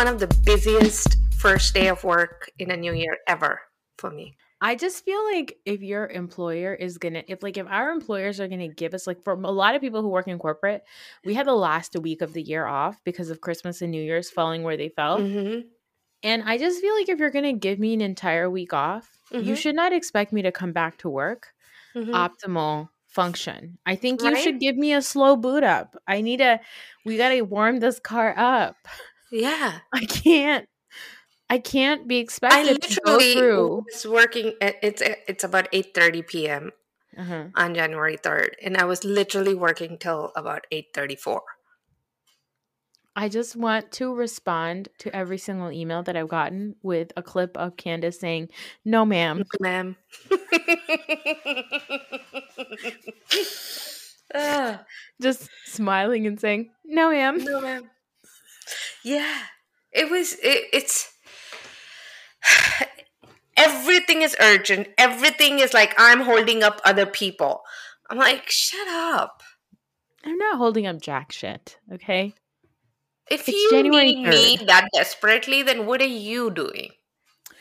[0.00, 3.60] One of the busiest first day of work in a new year ever
[3.98, 4.34] for me.
[4.62, 8.48] I just feel like if your employer is gonna, if like if our employers are
[8.48, 10.84] gonna give us like for a lot of people who work in corporate,
[11.22, 14.30] we had the last week of the year off because of Christmas and New Year's
[14.30, 15.18] falling where they fell.
[15.18, 15.68] Mm-hmm.
[16.22, 19.52] And I just feel like if you're gonna give me an entire week off, you
[19.52, 19.56] Mhm.
[19.58, 21.48] should not expect me to come back to work
[21.94, 22.12] Mhm.
[22.12, 23.76] optimal function.
[23.84, 24.42] I think you Right?
[24.42, 25.94] should give me a slow boot up.
[26.06, 26.58] I need a
[27.04, 28.76] we gotta warm this car up.
[29.30, 29.80] Yeah.
[29.92, 30.66] I can't
[31.48, 33.84] I can't be I expected to go through.
[33.92, 36.70] was working at, it's it's about 8:30 p.m.
[37.18, 37.46] Uh-huh.
[37.56, 41.40] on January 3rd and I was literally working till about 8:34.
[43.16, 47.56] I just want to respond to every single email that I've gotten with a clip
[47.56, 48.50] of Candace saying,
[48.84, 49.42] No, ma'am.
[49.58, 49.96] Ma'am.
[54.32, 54.84] Ah,
[55.20, 57.38] Just smiling and saying, No, ma'am.
[57.42, 57.90] no, ma'am.
[59.04, 59.42] Yeah.
[59.92, 61.12] It was it, it's
[63.56, 64.88] everything is urgent.
[64.98, 67.62] Everything is like I'm holding up other people.
[68.08, 69.42] I'm like, shut up.
[70.24, 72.34] I'm not holding up jack shit, okay?
[73.30, 76.90] If It's you January need me that desperately, then what are you doing?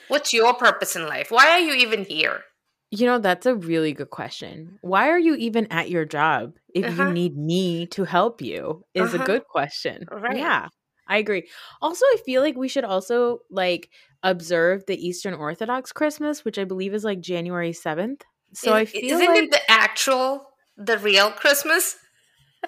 [0.07, 1.31] What's your purpose in life?
[1.31, 2.43] Why are you even here?
[2.91, 4.79] You know, that's a really good question.
[4.81, 7.03] Why are you even at your job if Uh-huh.
[7.03, 8.83] you need me to help you?
[8.95, 9.25] Is a Uh-huh.
[9.25, 10.07] good question.
[10.11, 10.37] Right.
[10.37, 10.69] Yeah,
[11.09, 11.49] I agree.
[11.81, 13.89] Also, I feel like we should also like
[14.23, 18.21] observe the Eastern Orthodox Christmas, which I believe is like January 7th.
[18.53, 20.47] So I feel isn't like it the actual,
[20.77, 21.97] the real Christmas?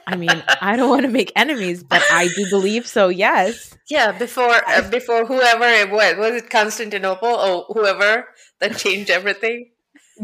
[0.08, 3.10] I mean, I don't want to make enemies, but I do believe so.
[3.10, 3.78] Yes.
[3.90, 8.26] Yeah, before uh, before whoever it was, was it Constantinople or whoever
[8.60, 9.71] that changed everything?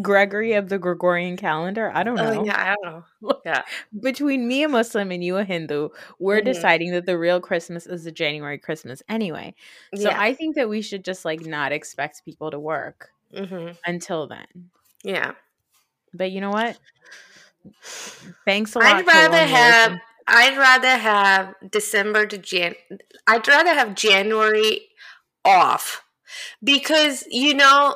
[0.02, 1.92] Gregory of the Gregorian calendar.
[1.94, 2.32] I don't know.
[2.32, 2.84] Oh yeah, I don't
[3.22, 3.44] know.
[3.46, 3.64] Yeah,
[4.02, 6.42] Between me, a Muslim, and you, a Hindu, we're Mhm.
[6.42, 9.56] deciding that the real Christmas is the January Christmas anyway.
[9.96, 13.78] So yeah, I think that we should just like not expect people to work hmm
[13.86, 14.72] until then.
[15.04, 15.34] yeah.
[16.14, 16.78] But you know what?
[18.46, 19.00] Thanks a lot.
[19.00, 19.94] I'd rather have
[20.28, 22.76] I'd rather have December to Jan.
[23.28, 24.90] I'd rather have January
[25.46, 26.04] off
[26.64, 27.96] because you know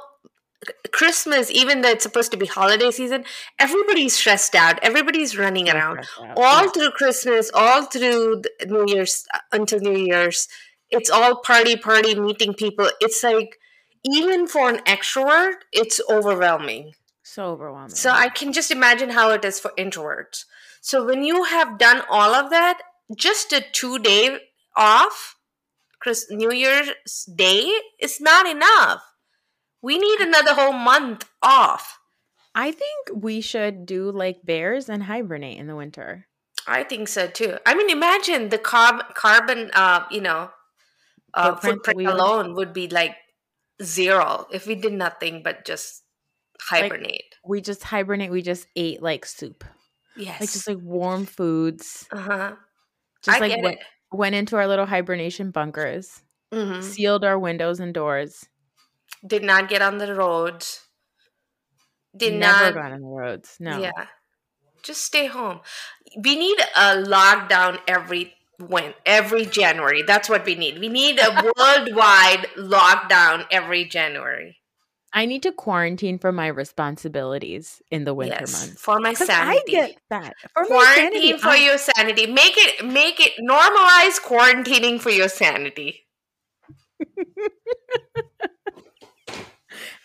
[0.92, 3.26] Christmas, even though it's supposed to be holiday season,
[3.60, 4.78] everybody's stressed out.
[4.84, 6.06] Everybody's running around.
[6.38, 10.48] all through Christmas, all through New Year's uh, until New Year's.
[10.90, 12.90] It's all party, party, meeting people.
[13.00, 13.58] It's like
[14.04, 16.94] even for an extrovert, it's overwhelming.
[17.24, 17.96] so overwhelming.
[17.96, 20.46] So I can just imagine how it is for introverts.
[20.82, 22.82] So when you have done all of that,
[23.16, 24.40] just a two day
[24.76, 25.36] off,
[26.00, 29.02] Chris New Year's Day is not enough.
[29.82, 32.00] We need another whole month off.
[32.54, 36.28] I think we should do like bears and hibernate in the winter.
[36.68, 37.58] I think so too.
[37.66, 40.52] I mean, imagine the carb carbon, uh, you know,
[41.34, 43.16] uh, Footprint footprint we would- alone would be like
[43.82, 46.04] zero if we did nothing but just
[46.60, 47.36] hibernate.
[47.44, 48.30] We just hibernate.
[48.32, 49.64] We just ate like soup,
[50.16, 50.40] yes.
[50.42, 52.08] like just like warm foods.
[52.12, 52.56] uh huh.
[53.24, 53.80] Just I like went,
[54.12, 56.22] went into our little hibernation bunkers,
[56.54, 58.46] hmm sealed our windows and doors.
[59.26, 60.88] Did not get on the roads.
[62.16, 62.74] Did Never not.
[62.74, 63.56] gone on the roads.
[63.60, 63.80] No.
[63.80, 63.92] Yeah.
[64.84, 65.62] Just stay home.
[66.18, 70.04] We need a lockdown every when every January.
[70.06, 70.80] That's what we need.
[70.80, 74.58] We need a worldwide lockdown every January.
[75.14, 78.82] I need to quarantine for my responsibilities in the winter yes, months.
[78.82, 79.78] for my sanity.
[79.78, 80.36] I get that.
[80.54, 82.28] For my sanity, quarantine for I- your sanity.
[82.28, 86.08] Make it make it normalize quarantining for your sanity.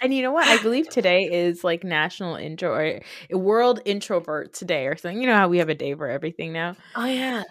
[0.00, 0.46] And you know what?
[0.46, 3.00] I believe today is like National Intro or
[3.36, 5.20] World Introverts Day or something.
[5.20, 6.76] You know how we have a day for everything now.
[6.94, 7.44] Oh yeah.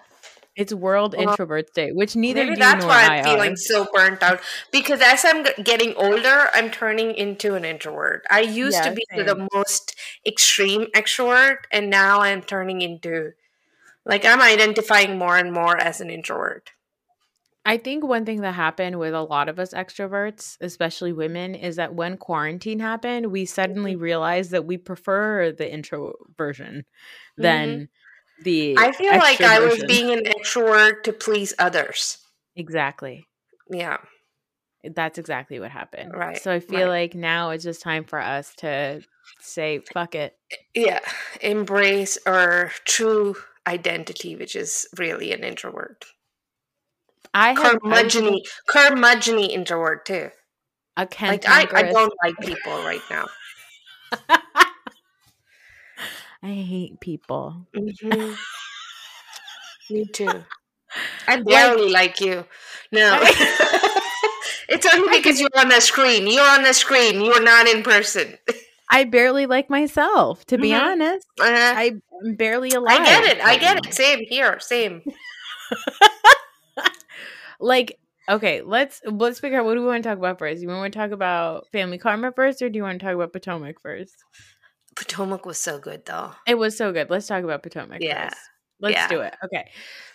[0.56, 3.56] It's World Well, Introverts Day, which neither Maybe do that's why I I'm feeling are.
[3.58, 4.40] so burnt out.
[4.72, 8.24] Because as I'm getting older, I'm turning into an introvert.
[8.30, 9.26] I used to be same.
[9.26, 9.96] the most
[10.26, 13.34] extreme extrovert, and now I'm turning into
[14.06, 16.72] like I'm identifying more and more as an introvert.
[17.66, 21.78] I think one thing that happened with a lot of us extroverts, especially women, is
[21.78, 26.86] that when quarantine happened, we suddenly realized that we prefer the intro version
[27.38, 27.90] than
[28.44, 28.76] the.
[28.76, 28.84] Mm-hmm.
[28.84, 32.20] I feel like I was being an extrovert to please others.
[32.56, 33.26] exactly.
[33.70, 33.98] Yeah.
[34.84, 36.14] That's exactly what happened.
[36.14, 37.04] Right, So I feel right.
[37.04, 39.02] like now it's just time for us to
[39.40, 40.38] say fuck it.
[40.76, 41.00] Yeah.
[41.42, 43.36] Embrace our true
[43.66, 46.06] identity, which is really an introvert.
[47.36, 48.40] I have Curmudgeony,
[48.70, 50.30] curmudgeony introvert too.
[50.98, 53.26] a Like I, I don't like people right now.
[56.42, 57.68] I hate people.
[57.76, 58.36] Mhm.
[59.90, 60.44] Me too.
[61.28, 62.46] I barely like, you.
[62.92, 63.20] No.
[64.70, 66.28] it's only because you're on the screen.
[66.28, 67.22] You're on the screen.
[67.24, 68.38] You're not in person.
[68.90, 70.80] I barely like myself, to be Mhm.
[70.82, 71.28] honest.
[71.40, 71.92] Uh, I,
[72.24, 73.02] I'm barely alive.
[73.02, 73.42] I get it.
[73.44, 73.94] I get it.
[73.94, 74.60] Same here.
[74.60, 75.02] Same.
[77.60, 78.00] Like,
[78.30, 80.62] okay, let's let's figure out what do we want to talk about first.
[80.62, 83.34] You want to talk about Family Karma first, or do you want to talk about
[83.34, 84.16] Potomac first?
[84.96, 86.32] Potomac was so good though.
[86.48, 87.10] It was so good.
[87.10, 88.30] Let's talk about Potomac Yeah.
[88.30, 88.42] first.
[88.80, 89.08] Let's Yeah.
[89.08, 89.36] do it.
[89.44, 89.70] Okay.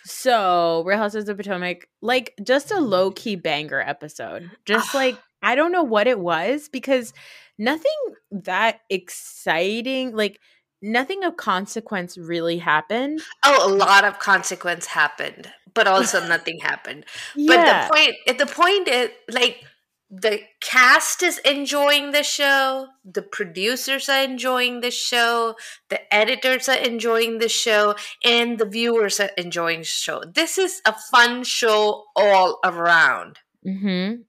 [0.05, 4.43] So, Real Houses of Potomac, like just a low key banger episode.
[4.43, 4.53] Mm-hmm.
[4.65, 7.13] Just like I don't know what it was because
[7.57, 7.91] nothing
[8.31, 10.39] that exciting, like
[10.81, 13.21] nothing of consequence really happened.
[13.45, 17.05] Oh, a lot of consequence happened, but also nothing happened.
[17.35, 19.63] But the point, at the point is like
[20.09, 25.55] the cast is enjoying the show, the producers are enjoying the show,
[25.89, 30.21] the editors are enjoying the show, and the viewers are enjoying the show.
[30.33, 33.39] This is a fun show all around.
[33.65, 33.87] Mm-hmm.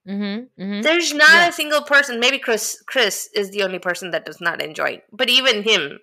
[0.09, 0.61] Mm-hmm.
[0.63, 0.81] Mm-hmm.
[0.83, 1.49] There's not Yeah.
[1.49, 2.19] a single person.
[2.19, 2.81] Maybe Chris.
[2.85, 5.03] Chris is the only person that does not enjoy it.
[5.11, 5.99] But even him,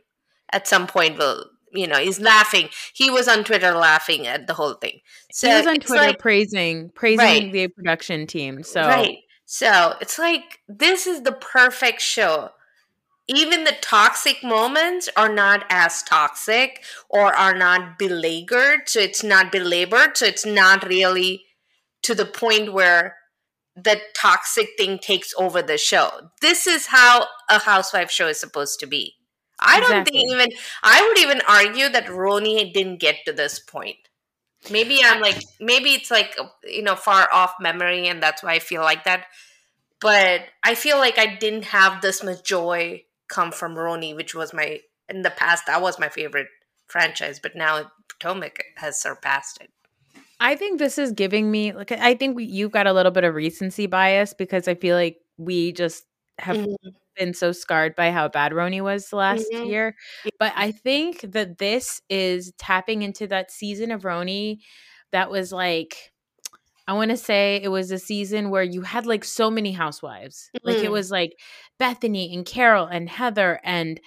[0.52, 2.69] at some point, will you know he's laughing.
[2.94, 5.00] He was on Twitter laughing at the whole thing.
[5.32, 7.52] So he was on Twitter like- praising praising Right.
[7.52, 8.62] the production team.
[8.62, 9.19] So Right.
[9.47, 12.50] So it's like this is the perfect show.
[13.29, 18.88] Even the toxic moments are not as toxic or are not beleaguered.
[18.88, 20.17] So it's not belabored.
[20.17, 21.44] So it's not really
[22.02, 23.17] to the point where
[23.76, 26.31] the toxic thing takes over the show.
[26.41, 29.14] This is how a housewife show is supposed to be.
[29.61, 30.51] I don't think even
[30.83, 33.97] I would even argue that RHONY didn't get to this point.
[34.71, 38.59] Maybe I'm like maybe it's like you know far off memory and that's why I
[38.59, 39.27] feel like that.
[40.01, 44.53] But I feel like I didn't have this much joy come from RHONY, which was
[44.53, 46.49] my in the past that was my favorite
[46.89, 49.71] franchise, but now Potomac has surpassed it.
[50.41, 53.25] I think this is giving me like I think we, you've got a little bit
[53.25, 56.05] of recency bias because I feel like we just
[56.39, 56.77] have Mhm.
[57.17, 59.65] Been so scarred by how bad RHONY was last Mhm.
[59.65, 59.97] year.
[60.39, 64.59] But I think that this is tapping into that season of RHONY
[65.12, 66.12] that was like
[66.89, 70.50] I want to say it was a season where you had like so many housewives.
[70.64, 70.93] Like it Mhm.
[70.93, 71.35] was like
[71.79, 74.00] Bethany and Carol and Heather and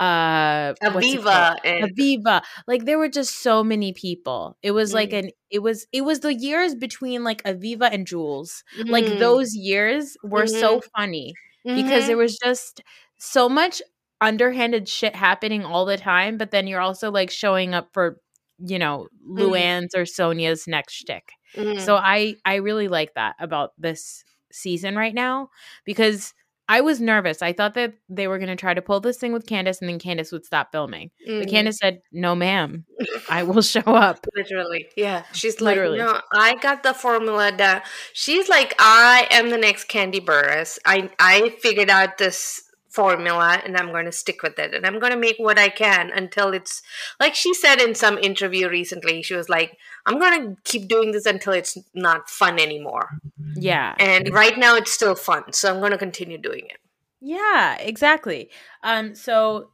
[0.00, 1.46] uh what's it called?
[1.46, 2.42] Aviva and Aviva.
[2.66, 4.56] Like there were just so many people.
[4.62, 5.14] It was like Mhm.
[5.14, 8.62] an it was it was the years between like Aviva and Jules.
[8.90, 9.18] Like Mhm.
[9.18, 11.38] those years were so funny
[11.74, 12.08] because Mhm.
[12.08, 12.82] there was just
[13.18, 13.82] so much
[14.20, 18.20] underhanded shit happening all the time, but then you're also like showing up for,
[18.58, 19.08] you know.
[19.28, 21.32] Luann's or Sonja's next shtick.
[21.54, 21.78] Mhm.
[21.78, 25.50] So I I really like that about this season right now
[25.84, 26.32] because
[26.70, 27.40] I was nervous.
[27.40, 29.88] I thought that they were going to try to pull this thing with Candace and
[29.88, 31.10] then Candace would stop filming.
[31.26, 31.50] But Mhm.
[31.50, 32.84] Candace said, "No, ma'am.
[33.30, 35.22] I will show up." Literally, yeah.
[35.32, 35.98] She's Literally.
[35.98, 37.80] like, no, I got the formula down.
[38.12, 40.78] She's like, I am the next Kandi Burruss.
[40.84, 44.98] I I figured out this formula, and I'm going to stick with it, and I'm
[44.98, 46.82] going to make what I can until it's
[47.20, 49.22] like she said in some interview recently.
[49.22, 49.76] She was like,
[50.08, 53.10] I'm going to keep doing this until it's not fun anymore.
[53.54, 53.94] Yeah.
[54.00, 56.78] And right now, it's still fun, so I'm going to continue doing it.
[57.20, 58.50] Yeah, exactly.
[58.82, 59.70] Um so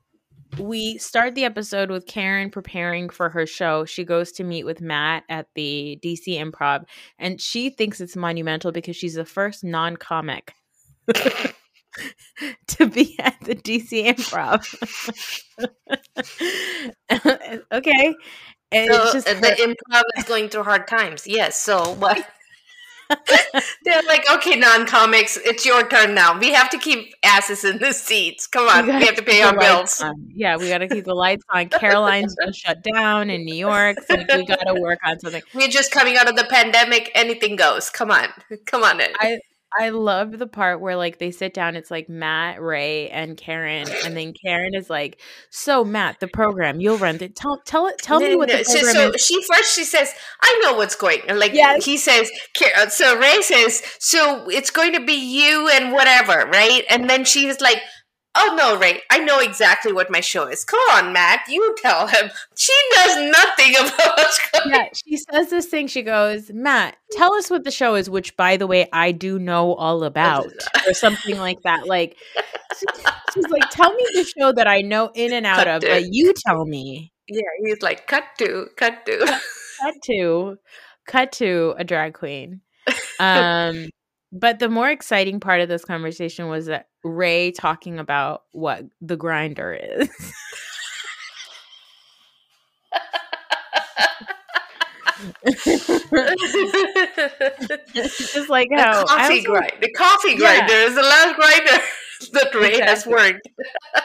[0.58, 3.84] we start the episode with Karen preparing for her show.
[3.84, 6.84] She goes to meet with Matt at the DC Improv
[7.18, 10.54] and she thinks it's monumental because she's the first non-comic
[12.68, 14.64] to be at the DC Improv.
[17.72, 18.14] okay.
[18.74, 21.26] And So it's just the improv is going through hard times.
[21.26, 21.58] Yes.
[21.58, 22.26] So what?
[23.84, 26.38] They're like, okay, non-comics, it's your turn now.
[26.38, 28.46] We have to keep asses in the seats.
[28.46, 30.00] Come on, we, have to pay our bills.
[30.00, 30.30] on.
[30.34, 31.68] Yeah, we got to keep the lights on.
[31.68, 33.98] Caroline's just shut down in New York.
[34.08, 35.42] So we got to work on something.
[35.54, 37.10] We're just coming out of the pandemic.
[37.14, 37.90] Anything goes.
[37.90, 38.28] Come on,
[38.64, 39.10] come on in.
[39.18, 39.38] I
[39.78, 41.76] I love the part where like they sit down.
[41.76, 46.80] It's like Matt, Ray, and Karen, and then Karen is like, "So Matt, the program
[46.80, 47.98] you'll run The, Tell tell it.
[47.98, 50.12] Tell me what no, the so, program so is." she first she says,
[50.42, 51.84] "I know what's going." And like Yes.
[51.84, 52.30] he says,
[52.76, 57.24] uh, so Ray says, "So it's going to be you and whatever, right?" And then
[57.24, 57.78] she was like,
[58.34, 60.64] "Oh no, Ray, I know exactly what my show is.
[60.64, 64.74] Come on, Matt, you tell him." She knows nothing about what's going.
[64.74, 65.86] Yeah, she says this thing.
[65.86, 69.38] She goes, Matt, tell us what the show is, which, by the way, I do
[69.38, 70.52] know all about,
[70.86, 71.86] or something like that.
[71.86, 72.16] Like,
[73.34, 76.32] she's like, tell me the show that I know in and out of, but you
[76.46, 77.12] tell me.
[77.26, 79.40] Yeah, he's like, "Cut to, cut to."
[79.80, 80.58] cut to
[81.06, 82.60] cut to a drag queen
[83.20, 83.88] um
[84.34, 89.16] but the more exciting part of this conversation was that ray talking about what the
[89.16, 90.08] grinder is
[98.34, 99.72] just like the how I coffee grind.
[99.80, 100.38] The coffee Yeah.
[100.66, 101.84] grinder is the last grinder
[102.32, 103.06] that Ray has Exactly.
[103.06, 103.48] worked.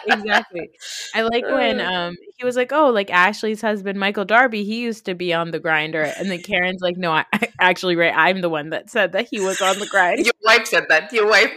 [0.08, 0.70] exactly
[1.14, 5.06] i like when um he was like oh like ashley's husband michael darby he used
[5.06, 7.26] to be on the grinder and then karen's like no I,
[7.60, 10.68] actually ray i'm the one that said that he was on the grind Your wife
[10.68, 11.12] said that.
[11.14, 11.52] Your wife.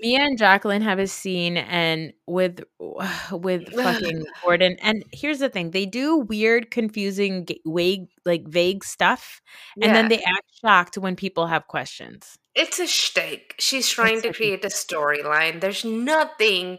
[0.00, 2.62] Mia and Jacqueline have a scene and with
[3.32, 4.76] with fucking Gordon.
[4.82, 9.40] And here's the thing: they do weird, confusing, vague, like vague stuff,
[9.80, 12.36] and then they act shocked when people have questions.
[12.54, 13.54] it's a shtick.
[13.58, 15.60] She's trying It's to create a storyline.
[15.60, 16.78] There's nothing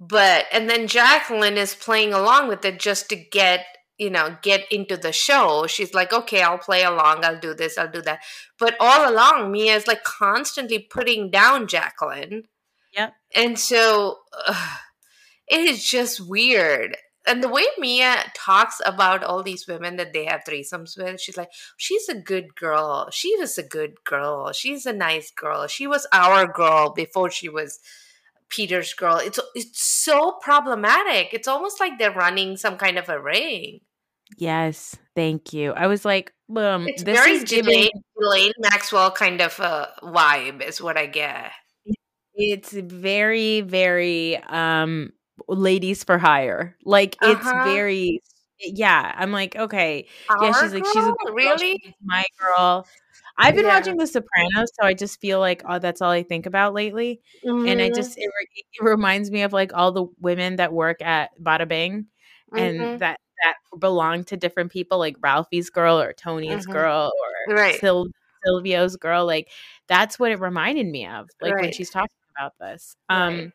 [0.00, 3.66] but, and then Jacqueline is playing along with it just to get,
[3.98, 5.66] you know, get into the show.
[5.66, 7.24] She's like, okay, I'll play along.
[7.24, 7.76] I'll do this.
[7.76, 8.20] I'll do that.
[8.58, 12.44] But all along, Mia is like constantly putting down Jacqueline.
[12.96, 13.12] Yep.
[13.34, 14.78] And so ugh,
[15.48, 16.96] it is just weird.
[17.26, 21.36] And the way Mia talks about all these women that they have threesomes with, she's
[21.36, 23.10] like, she's a good girl.
[23.12, 24.52] She was a good girl.
[24.52, 25.66] She's a nice girl.
[25.66, 27.80] She was our girl before she was
[28.48, 29.16] Peter's girl.
[29.16, 31.34] It's it's so problematic.
[31.34, 33.80] It's almost like they're running some kind of a ring.
[34.38, 35.72] Yes, thank you.
[35.72, 37.90] I was like, um, It's this very is giving.
[38.16, 41.52] Ghislaine Maxwell kind of a vibe, is what I get.
[42.34, 45.12] It's very, very um,
[45.48, 46.76] ladies for hire.
[46.84, 47.52] Like it's Uh-huh.
[47.52, 48.22] very.
[48.60, 50.52] Yeah, I'm like, okay, yeah.
[50.52, 51.16] Our She's like, she's girl?
[51.34, 51.80] really.
[51.82, 52.88] she's my girl.
[53.38, 53.68] I've been Yeah.
[53.68, 57.20] watching The Sopranos, so I just feel like oh, that's all I think about lately.
[57.64, 60.72] And I Mhm, just it, re- it reminds me of like all the women that
[60.72, 62.06] work at Bada Bing
[62.56, 62.98] and mhm.
[62.98, 66.72] that that belong to different people, like Ralphie's girl or Tony's Mhm.
[66.72, 67.12] girl
[67.48, 67.80] or Right.
[67.80, 68.10] Sil-
[68.46, 69.26] Silvio's girl.
[69.26, 69.50] Like
[69.88, 71.28] that's what it reminded me of.
[71.40, 72.96] Like when she's talking about this.
[73.08, 73.52] Um, Right.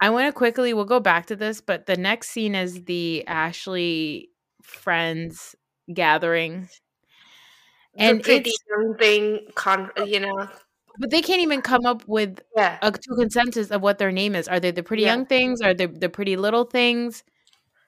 [0.00, 0.74] I want to quickly.
[0.74, 4.30] We'll go back to this, but the next scene is the Ashley
[4.62, 5.54] friends
[5.92, 6.68] gathering,
[7.96, 10.48] and pretty it's young thing, con- you know.
[10.98, 12.78] but they can't even come up with Yeah.
[12.82, 14.48] a consensus of what their name is.
[14.48, 15.14] Are they the pretty Yeah.
[15.14, 15.60] young things?
[15.60, 17.22] Are they the pretty little things?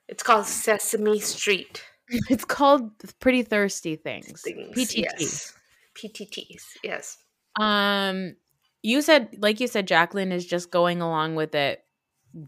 [0.08, 1.82] It's called Sesame Street.
[2.30, 4.40] It's called pretty thirsty things.
[4.42, 4.76] Things.
[4.76, 5.02] PTT.
[5.18, 5.52] Yes.
[5.96, 6.62] PTTs.
[6.84, 7.18] Yes.
[7.58, 8.36] Um,
[8.84, 11.80] you said, like you said, Jacqueline is just going along with it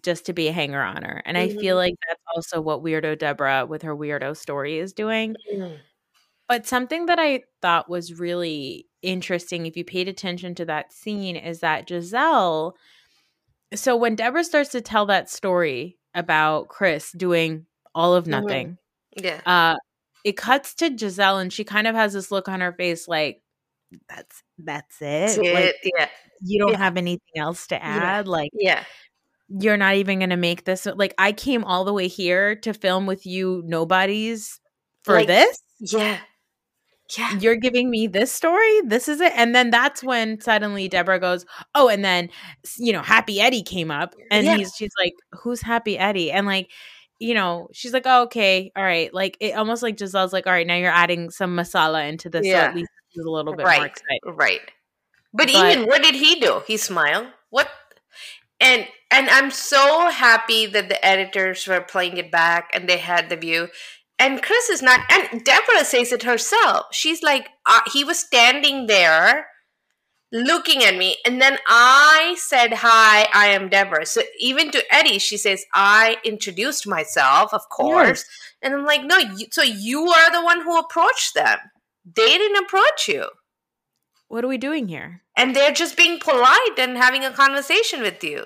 [0.02, 3.18] just to be a hanger on her, and I feel like that's also what Weirdo
[3.18, 5.34] Deborah with her weirdo story is doing.
[5.52, 5.78] Mm.
[6.46, 11.36] But something that I thought was really interesting, if you paid attention to that scene,
[11.36, 12.72] is that Gizelle.
[13.74, 18.28] So when Deborah starts to tell that story about Chris doing all of Mhm.
[18.28, 18.78] nothing,
[19.16, 19.40] Yeah.
[19.46, 19.76] uh,
[20.24, 23.42] it cuts to Gizelle, and she kind of has this look on her face, like
[24.08, 25.04] that's that's it.
[25.04, 25.74] That's Like.
[25.98, 26.08] Yeah.
[26.42, 26.78] you don't Yeah.
[26.78, 27.80] have anything else to Yeah.
[27.84, 28.28] add.
[28.28, 28.84] Like Yeah.
[29.48, 30.86] you're not even gonna make this.
[30.86, 34.60] Like I came all the way here to film with you, nobodies
[35.04, 36.18] for Like, this Yeah.
[37.16, 37.38] Yeah.
[37.38, 41.46] you're giving me this story this is it and then that's when suddenly deborah goes
[41.74, 42.28] oh and then
[42.76, 44.56] you know happy eddie came up and Yeah.
[44.56, 46.70] he's she's like who's happy eddie and like
[47.18, 50.52] you know she's like oh, okay all right like it almost like gizelle's like all
[50.52, 52.64] right now you're adding some masala into this so Yeah.
[52.64, 54.00] at least a little bit more Right.
[54.26, 54.60] Right.
[55.32, 56.62] But, But- even what did he do?
[56.66, 57.28] He smiled.
[57.50, 57.68] What?
[58.60, 63.28] And and I'm so happy that the editors were playing it back and they had
[63.28, 63.68] the view.
[64.18, 65.00] And Chris is not.
[65.10, 66.86] And Deborah says it herself.
[66.92, 69.46] She's like, uh, he was standing there
[70.30, 75.18] looking at me and then i said hi i am deborah so even to eddie
[75.18, 78.26] she says i introduced myself of course yes.
[78.60, 81.58] and i'm like no you, so you are the one who approached them
[82.04, 83.26] they didn't approach you
[84.28, 88.22] what are we doing here and they're just being polite and having a conversation with
[88.22, 88.44] you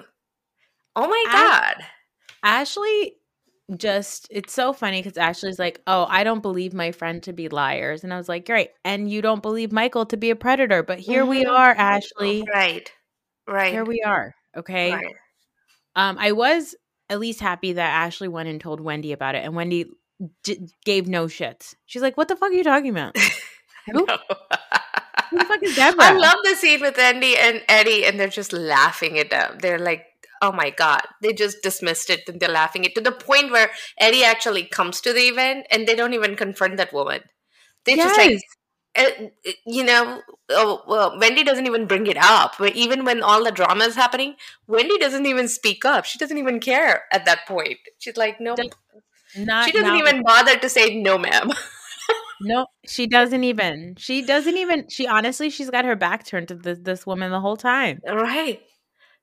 [0.94, 1.84] oh my god
[2.44, 3.14] ashley
[3.76, 7.48] just it's so funny because Ashley's like, "Oh, I don't believe my friend to be
[7.48, 10.82] liars," and I was like, "Great," and you don't believe Michael to be a predator,
[10.82, 11.30] but here mm-hmm.
[11.30, 12.44] we are, Ashley.
[12.52, 12.90] Right,
[13.46, 13.72] right.
[13.72, 14.34] Here we are.
[14.56, 14.92] Okay.
[14.92, 15.14] Right.
[15.94, 16.74] Um, I was
[17.08, 19.86] at least happy that Ashley went and told Wendy about it, and Wendy
[20.42, 21.74] d- gave no shits.
[21.86, 23.16] She's like, "What the fuck are you talking about?"
[23.86, 24.06] Who?
[25.32, 26.04] Who the fuck is Deborah?
[26.04, 29.58] I love the scene with Andy and Eddie, and they're just laughing at them.
[29.60, 30.06] They're like,
[30.42, 31.02] oh my god.
[31.22, 32.28] They just dismissed it.
[32.28, 35.86] And they're laughing it to the point where eddie actually comes to the event and
[35.86, 37.22] they don't even confront that woman.
[37.86, 38.08] They yes.
[38.08, 38.40] just like
[38.96, 40.20] eh, eh, you know
[40.50, 42.60] oh, well wendy doesn't even bring it up.
[42.60, 44.34] Even when all the drama is happening
[44.66, 46.04] wendy doesn't even speak up.
[46.04, 47.78] She doesn't even care at that point.
[47.98, 48.56] She's like no
[49.34, 51.50] not, she doesn't even bother to say no ma'am.
[52.44, 53.94] No she doesn't even.
[53.96, 57.38] She doesn't even she honestly she's got her back turned to this, this woman the
[57.38, 58.00] whole time.
[58.04, 58.60] Right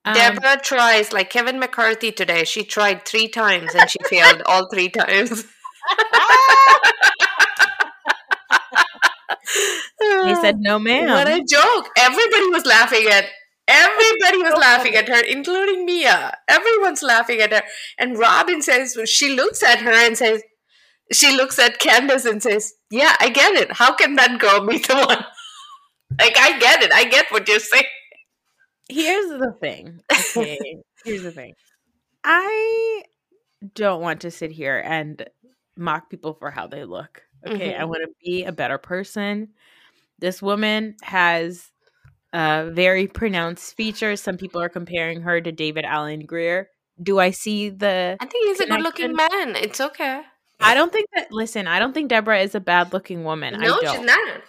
[0.05, 2.43] um, Deborah tries like Kevin McCarthy today.
[2.43, 5.45] She tried three times and she failed all three times.
[10.25, 11.89] he said, "No, ma'am." What a joke!
[11.97, 13.25] Everybody was laughing at.
[13.67, 16.35] Everybody was laughing at her, including Mia.
[16.47, 17.61] Everyone's laughing at her.
[17.99, 20.41] And Robin says she looks at her and says,
[21.11, 23.73] she looks at Candace and says, "Yeah, I get it.
[23.73, 25.25] How can that girl be the one?"
[26.19, 26.93] like I get it.
[26.93, 27.83] I get what you're saying.
[28.89, 30.01] Here's the thing.
[30.35, 30.77] Okay.
[31.05, 31.53] Here's the thing.
[32.23, 33.03] I
[33.73, 35.27] don't want to sit here and
[35.77, 37.23] mock people for how they look.
[37.47, 37.71] Okay.
[37.71, 37.81] Mm-hmm.
[37.81, 39.49] I want to be a better person.
[40.19, 41.71] This woman has
[42.33, 44.21] uh, very pronounced features.
[44.21, 46.69] Some people are comparing her to David Alan Grier.
[47.01, 48.17] Do I see the.
[48.19, 48.85] I think he's connection?
[48.85, 49.55] a good looking man.
[49.55, 50.21] It's okay.
[50.59, 51.31] I don't think that.
[51.31, 53.53] Listen, I don't think Deborah is a bad looking woman.
[53.53, 53.95] No, I don't.
[53.95, 54.41] she's not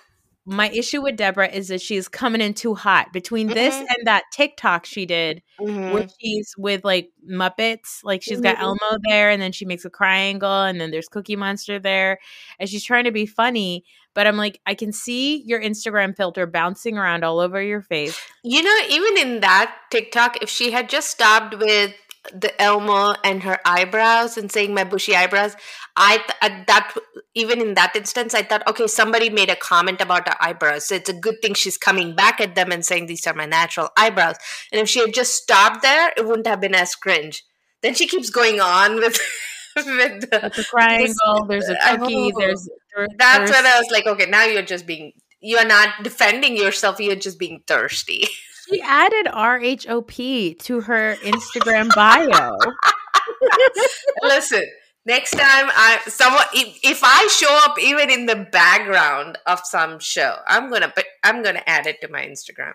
[0.46, 3.54] my issue with Deborah is that she's coming in too hot between mm-hmm.
[3.54, 5.92] this and that TikTok she did mm-hmm.
[5.92, 8.00] where she's with like Muppets.
[8.02, 8.64] Like she's got mm-hmm.
[8.64, 12.18] Elmo there and then she makes a triangle and then there's Cookie Monster there
[12.58, 13.84] and she's trying to be funny.
[14.14, 18.20] But I'm like, I can see your Instagram filter bouncing around all over your face.
[18.42, 21.94] You know, even in that TikTok, if she had just stopped with
[22.32, 25.56] the Elmo and her eyebrows and saying my bushy eyebrows.
[25.96, 26.94] I th- at that
[27.34, 30.94] even in that instance, I thought, okay, somebody made a comment about her eyebrows, so
[30.94, 33.88] it's a good thing she's coming back at them and saying these are my natural
[33.96, 34.36] eyebrows.
[34.72, 37.44] And if she had just stopped there, it wouldn't have been as cringe.
[37.82, 39.18] Then she keeps going on with.
[39.76, 39.86] with
[40.22, 42.40] the, the triangle, there's a cookie, oh.
[42.40, 46.56] there's, there's that's when I was like, okay, now you're just being you're not defending
[46.56, 48.24] yourself, you're just being thirsty.
[48.70, 52.56] She added RHOP to her Instagram bio.
[54.22, 54.64] Listen,
[55.04, 59.98] next time I someone if, if, I show up even in the background of some
[59.98, 60.92] show, I'm gonna
[61.24, 62.74] I'm gonna add it to my Instagram.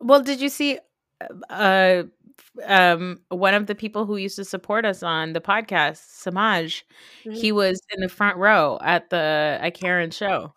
[0.00, 0.78] Well, did you see?
[1.50, 2.04] Uh,
[2.64, 6.84] um, one of the people who used to support us on the podcast, Samaj,
[7.24, 7.32] mm-hmm.
[7.32, 10.54] he was in the front row at the I Karen show.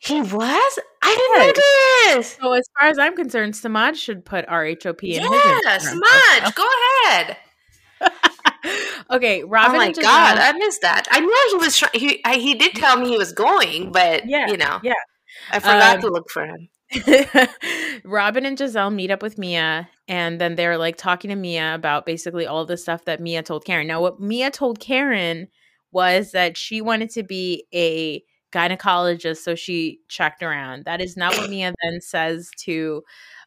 [0.00, 0.78] He was?
[1.02, 2.36] I didn't know this.
[2.40, 5.30] So as far as I'm concerned, Samad should put RHOP in his.
[5.30, 6.66] yeah, his Samad, go
[7.04, 7.36] ahead.
[9.10, 9.74] okay, Robin.
[9.74, 11.06] Oh my god, I missed that.
[11.10, 11.76] I know he was.
[11.76, 14.94] Try- he I, he did tell me he was going, but yeah, you know, yeah,
[15.50, 16.68] I forgot um, to look for him.
[18.04, 22.06] Robin and Gizelle meet up with Mia, and then they're like talking to Mia about
[22.06, 23.86] basically all the stuff that Mia told Karen.
[23.86, 25.48] Now, what Mia told Karen
[25.92, 30.84] was that she wanted to be a gynecologist, so she checked around.
[30.84, 33.02] That is not what Mia then says to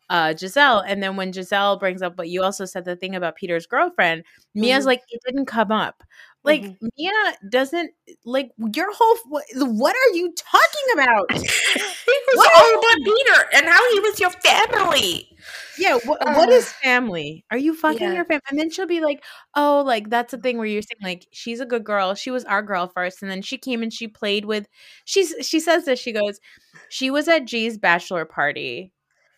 [0.10, 0.84] uh, Gizelle.
[0.86, 4.24] And then when Gizelle brings up what you also said, the thing about Peter's girlfriend,
[4.54, 4.88] Mia's mm-hmm.
[4.88, 6.04] like, it didn't come up.
[6.44, 6.88] Like mm-hmm.
[6.98, 7.12] Mia
[7.50, 7.92] doesn't
[8.26, 9.18] like your whole.
[9.30, 11.32] What, what are you talking about?
[11.34, 15.28] he was all about Peter and how he was your family.
[15.78, 17.46] Yeah, uh, what is family?
[17.52, 18.14] Are you fucking yeah.
[18.14, 18.42] your family?
[18.50, 19.24] And then she'll be like,
[19.56, 22.16] "Oh, like that's the thing where you're saying like she's a good girl.
[22.16, 24.68] She was our girl first, and then she came and she played with.
[25.06, 26.00] She's she says this.
[26.00, 26.40] She goes,
[26.90, 28.92] she was at G's bachelor party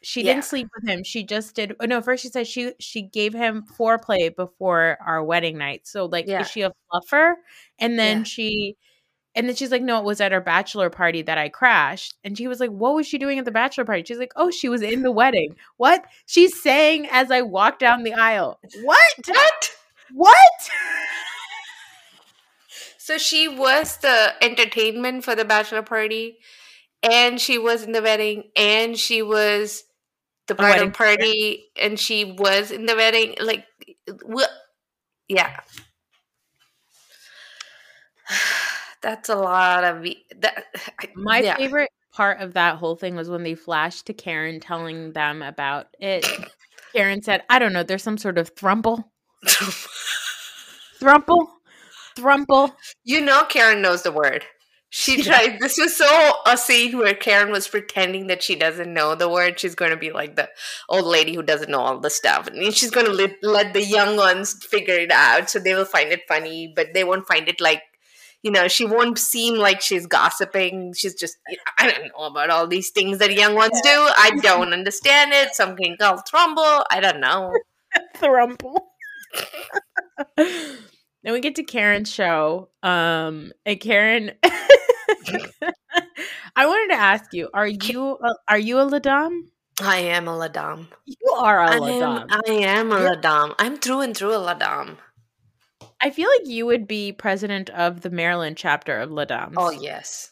[0.04, 0.34] she yeah.
[0.34, 1.04] didn't sleep with him.
[1.04, 1.76] She just did.
[1.80, 5.88] Oh, no, first she said she she gave him foreplay before our wedding night.
[5.88, 6.42] So like, yeah.
[6.42, 7.36] is she a fluffer?
[7.80, 8.24] And then yeah.
[8.24, 8.78] she,
[9.34, 12.16] and then she's like, no, it was at our bachelor party that I crashed.
[12.24, 14.04] And she was like, what was she doing at the bachelor party?
[14.06, 15.56] She's like, oh, she was in the wedding.
[15.78, 16.06] What?
[16.26, 18.60] She's saying as I walk down the aisle.
[18.84, 19.00] What?
[19.28, 19.72] What?
[20.12, 20.70] What?
[22.98, 26.38] So she was the entertainment for the bachelor party,
[27.02, 29.84] and she was in the wedding, and she was
[30.47, 33.36] the bridal wedding party, and she was in the wedding.
[33.41, 33.65] Like,
[34.23, 34.49] what?
[35.27, 35.60] Yeah.
[39.01, 40.03] That's a lot of
[40.39, 40.65] that.
[40.99, 41.58] I- My yeah.
[41.58, 45.88] favorite part of that whole thing was when they flashed to Karen telling them about
[45.99, 46.25] it.
[46.95, 49.03] Karen said, I don't know, there's some sort of thrumple.
[51.01, 51.47] Thrumple?
[52.15, 52.73] Thrumple?
[53.03, 54.45] You know Karen knows the word.
[54.95, 55.23] She Yeah.
[55.23, 55.60] tried.
[55.60, 59.60] This was so a scene where Karen was pretending that she doesn't know the word.
[59.60, 60.49] She's going to be like the
[60.88, 63.84] old lady who doesn't know all the stuff, and she's going to let, let the
[63.84, 65.49] young ones figure it out.
[65.49, 67.82] So they will find it funny, but they won't find it like,
[68.43, 70.93] you know, she won't seem like she's gossiping.
[70.95, 73.89] She's just, you know, I don't know about all these things that young ones do.
[73.89, 75.56] I don't understand it.
[75.56, 76.84] Something called trumble.
[76.91, 77.51] I don't know.
[78.17, 78.77] Thrumple.
[81.24, 82.70] then we get to Karen's show.
[82.82, 84.32] Um, and Karen,
[86.56, 89.44] I wanted to ask you: Are you a, are you a La'Dame?
[89.82, 90.88] I am a La'Dame.
[91.06, 92.28] You are a I am, La'Dame.
[92.32, 93.56] I am a La'Dame.
[93.58, 94.98] I'm through and through a La'Dame.
[96.02, 99.54] I feel like you would be president of the Maryland chapter of La'Dames.
[99.58, 100.32] Oh yes.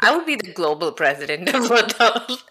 [0.00, 2.38] I would be the global president of La'Dame.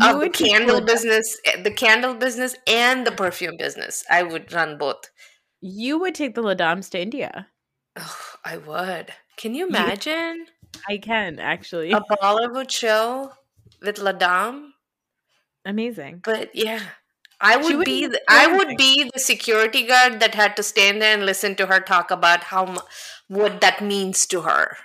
[0.00, 4.04] Of the candle business, eh, the candle business, and the perfume business.
[4.10, 5.10] I would run both.
[5.60, 7.48] You would take the La'Dames to India.
[7.96, 9.12] Ugh, I would.
[9.36, 10.46] Can you imagine
[10.88, 11.92] I can actually.
[11.92, 13.32] a Bollywood show
[13.80, 14.70] with La'Dame?
[15.64, 16.22] Amazing.
[16.24, 16.80] But yeah,
[17.40, 18.06] I would be.
[18.06, 21.66] The, I would be the security guard that had to stand there and listen to
[21.66, 22.76] her talk about how
[23.28, 24.76] what that means to her.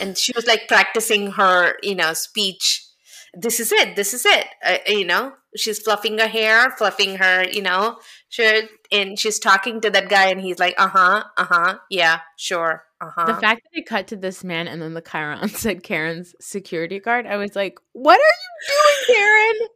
[0.00, 2.86] And she was like practicing her, you know, speech.
[3.34, 3.96] This is it.
[3.96, 4.46] This is it.
[4.64, 9.80] Uh, you know, she's fluffing her hair, fluffing her, you know, shirt, and she's talking
[9.82, 13.40] to that guy, and he's like, "Uh huh, uh huh, yeah, sure, uh huh." The
[13.40, 17.26] fact that they cut to this man and then the Chiron said Karen's security guard,
[17.26, 19.68] I was like, what are you doing, Karen?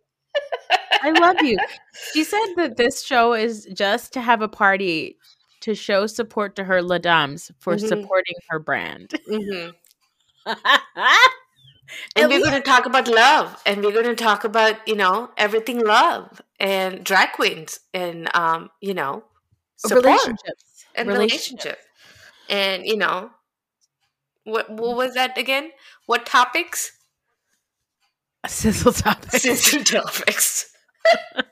[1.02, 1.58] I love you.
[2.12, 5.16] She said that this show is just to have a party
[5.60, 7.88] to show support to her La'Dames for Mhm.
[7.88, 9.12] supporting her brand.
[9.26, 9.68] hmm
[12.16, 15.30] And we're going to talk about love and we're going to talk about you know
[15.36, 19.24] everything love and drag queens and um you know
[19.76, 20.84] support relationships.
[20.94, 21.64] and Relationships.
[21.64, 21.78] relationship
[22.48, 23.30] and you know
[24.44, 25.70] what what was that again
[26.06, 26.92] what topics
[28.46, 29.30] Sizzle topic.
[29.30, 30.70] sister topics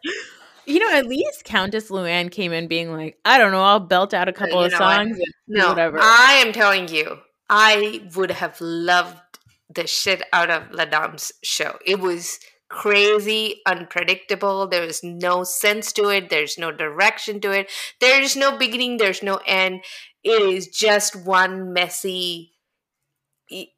[0.65, 4.15] You know, at least Countess Luann came in being like, I don't know, I'll belt
[4.15, 5.19] out a couple you of know songs.
[5.19, 5.99] and no whatever.
[6.01, 7.19] i am telling you
[7.51, 9.32] i would have loved
[9.75, 11.79] the shit out of La'Dame's show.
[11.85, 14.67] It was crazy unpredictable.
[14.67, 16.31] There was no sense to it.
[16.31, 17.71] There's no direction to it.
[18.01, 19.83] There's no beginning there's no end.
[20.25, 22.53] It is just one messy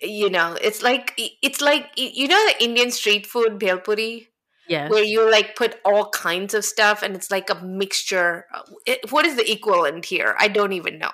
[0.00, 4.28] you know it's like it's like you know the indian street food bhel puri?
[4.66, 4.90] Yes.
[4.90, 8.46] where you like put all kinds of stuff and it's like a mixture.
[8.50, 10.34] Uh, it, what is the equivalent here?
[10.38, 11.12] I don't even know.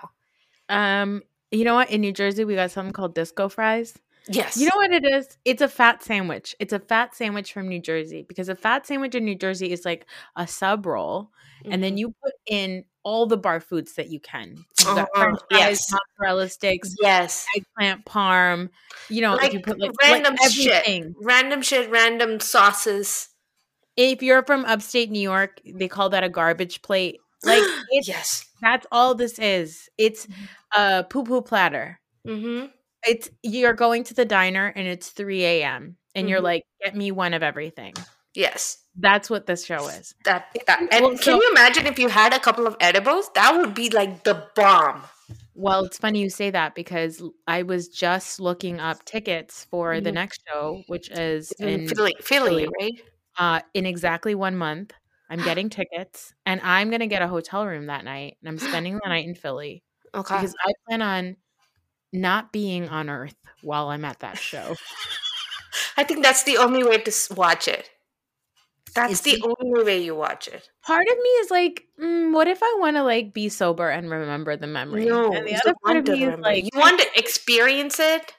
[0.68, 1.90] Um, you know what?
[1.90, 3.98] In New Jersey, we got something called disco fries.
[4.28, 5.38] Yes You know what it is?
[5.44, 6.54] It's a fat sandwich.
[6.60, 9.84] It's a fat sandwich from New Jersey because a fat sandwich in New Jersey is
[9.84, 10.06] like
[10.36, 11.30] a sub roll,
[11.70, 11.98] and then Mhm.
[11.98, 14.56] you put in all the bar foods that you can.
[14.78, 15.92] You've Uh-huh, fries, yes.
[16.18, 18.68] mozzarella sticks, yes eggplant parm.
[19.08, 20.84] You know, Like you put like random like shit.
[21.20, 23.28] random shit random sauces
[23.96, 27.18] If you're from upstate New York, they call that a garbage plate.
[27.44, 29.88] Like yes that's all this is.
[29.98, 30.28] It's
[30.76, 31.98] a poo poo platter.
[32.26, 32.66] mm-hmm.
[33.06, 35.96] It's you're going to the diner and it's 3 a.m.
[36.14, 36.44] and you're Mhm.
[36.44, 37.94] like, get me one of everything.
[38.34, 40.14] yes That's what this show is.
[40.24, 43.30] that, that and Well, can so- you imagine if you had a couple of edibles
[43.34, 45.02] that would be like the bomb
[45.54, 50.10] Well, it's funny you say that because I was just looking up tickets for the
[50.10, 50.14] Mhm.
[50.14, 52.68] next show, which is in in philly philly Philly.
[52.80, 53.02] right
[53.38, 54.92] uh in exactly one month.
[55.28, 58.94] I'm getting tickets and I'm gonna get a hotel room that night and I'm spending
[59.02, 59.82] the night in Philly
[60.14, 61.36] okay because I plan on
[62.12, 64.76] not being on Earth while I'm at that show.
[65.96, 67.90] i think that's the only way to watch it
[68.94, 72.48] that's the the- only way you watch it part of me is like, mm, what
[72.48, 75.04] if I want to like be sober and remember the memory?
[75.04, 78.32] No, and the other part of me is like, you want to experience it,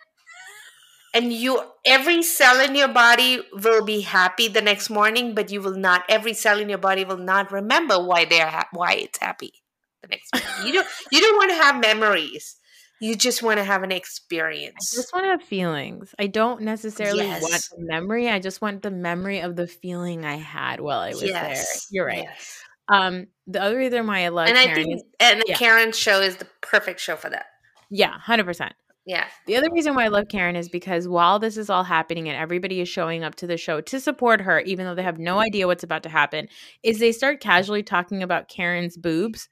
[1.14, 5.62] and you every cell in your body will be happy the next morning, but you
[5.62, 6.04] will not.
[6.10, 9.54] Every cell in your body will not remember why they're ha- why it's happy
[10.02, 10.68] the next morning.
[10.68, 12.56] you don't you don't want to have memories.
[13.02, 14.94] You just want to have an experience.
[14.94, 16.14] I just want to have feelings.
[16.20, 17.70] I don't necessarily want Yes.
[17.70, 18.30] the memory.
[18.30, 21.56] I just want the memory of the feeling I had while I was there.
[21.90, 22.24] You're right.
[22.24, 22.62] yes.
[22.88, 25.58] Um, the other reason why I love and Karen I think is and yeah.
[25.58, 27.46] Karen's show is the perfect show for that.
[27.90, 28.74] yeah, hundred percent.
[29.06, 29.26] Yeah.
[29.48, 32.38] The other reason why I love Karen is because while this is all happening and
[32.38, 35.40] everybody is showing up to the show to support her, even though they have no
[35.40, 36.48] idea what's about to happen,
[36.84, 39.50] is they start casually talking about Karen's boobs.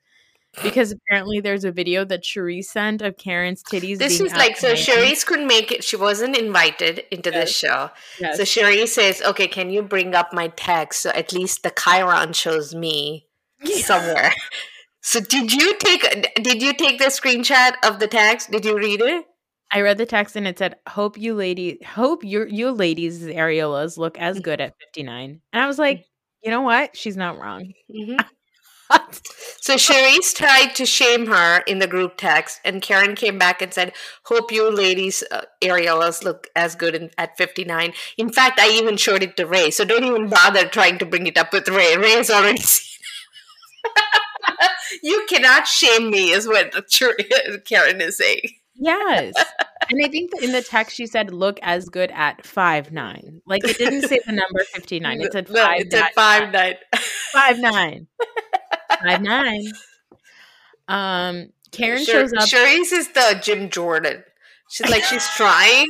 [0.64, 4.00] Because apparently there's a video that Charrisse sent of Karen's titties.
[4.00, 4.74] This is like so.
[4.74, 5.84] Charrisse couldn't make it.
[5.84, 7.92] She wasn't invited into this show.
[8.20, 8.38] Yes.
[8.38, 12.34] So Charrisse says, "Okay, can you bring up my text so at least the Chiron
[12.34, 13.28] shows me
[13.64, 14.34] somewhere?"
[15.02, 18.52] so did you take did you take the screenshot of the text?
[18.52, 19.26] Did you read it?
[19.72, 23.98] I read the text and it said, "Hope you lady, hope your you ladies areolas
[23.98, 24.44] look as mm-hmm.
[24.44, 26.46] good at 59." And I was like, mm-hmm.
[26.50, 26.98] you know what?
[26.98, 27.72] She's not wrong.
[27.90, 28.18] Mm-hmm.
[29.62, 33.74] So Charrisse tried to shame her in the group text, and Karen came back and
[33.74, 38.70] said, "Hope you ladies' uh, areolas look as good in, at 59." In fact, I
[38.70, 41.68] even showed it to Ray, so don't even bother trying to bring it up with
[41.68, 41.98] Ray.
[41.98, 43.00] Ray has already seen.
[43.84, 44.70] it.
[45.04, 46.74] you cannot shame me, is what
[47.66, 48.50] Karen is saying.
[48.76, 49.34] Yes.
[49.90, 53.42] and I think that in the text she said, "Look as good at five nine.
[53.46, 55.22] Like it didn't say the number 59.
[55.22, 56.76] It said No, five it's at five nine.
[57.34, 58.08] five nine.
[59.04, 59.66] Five nine.
[60.88, 64.24] Um Karen Sher- shows up Charrisse is the Jim Jordan.
[64.70, 65.88] She's like she's trying,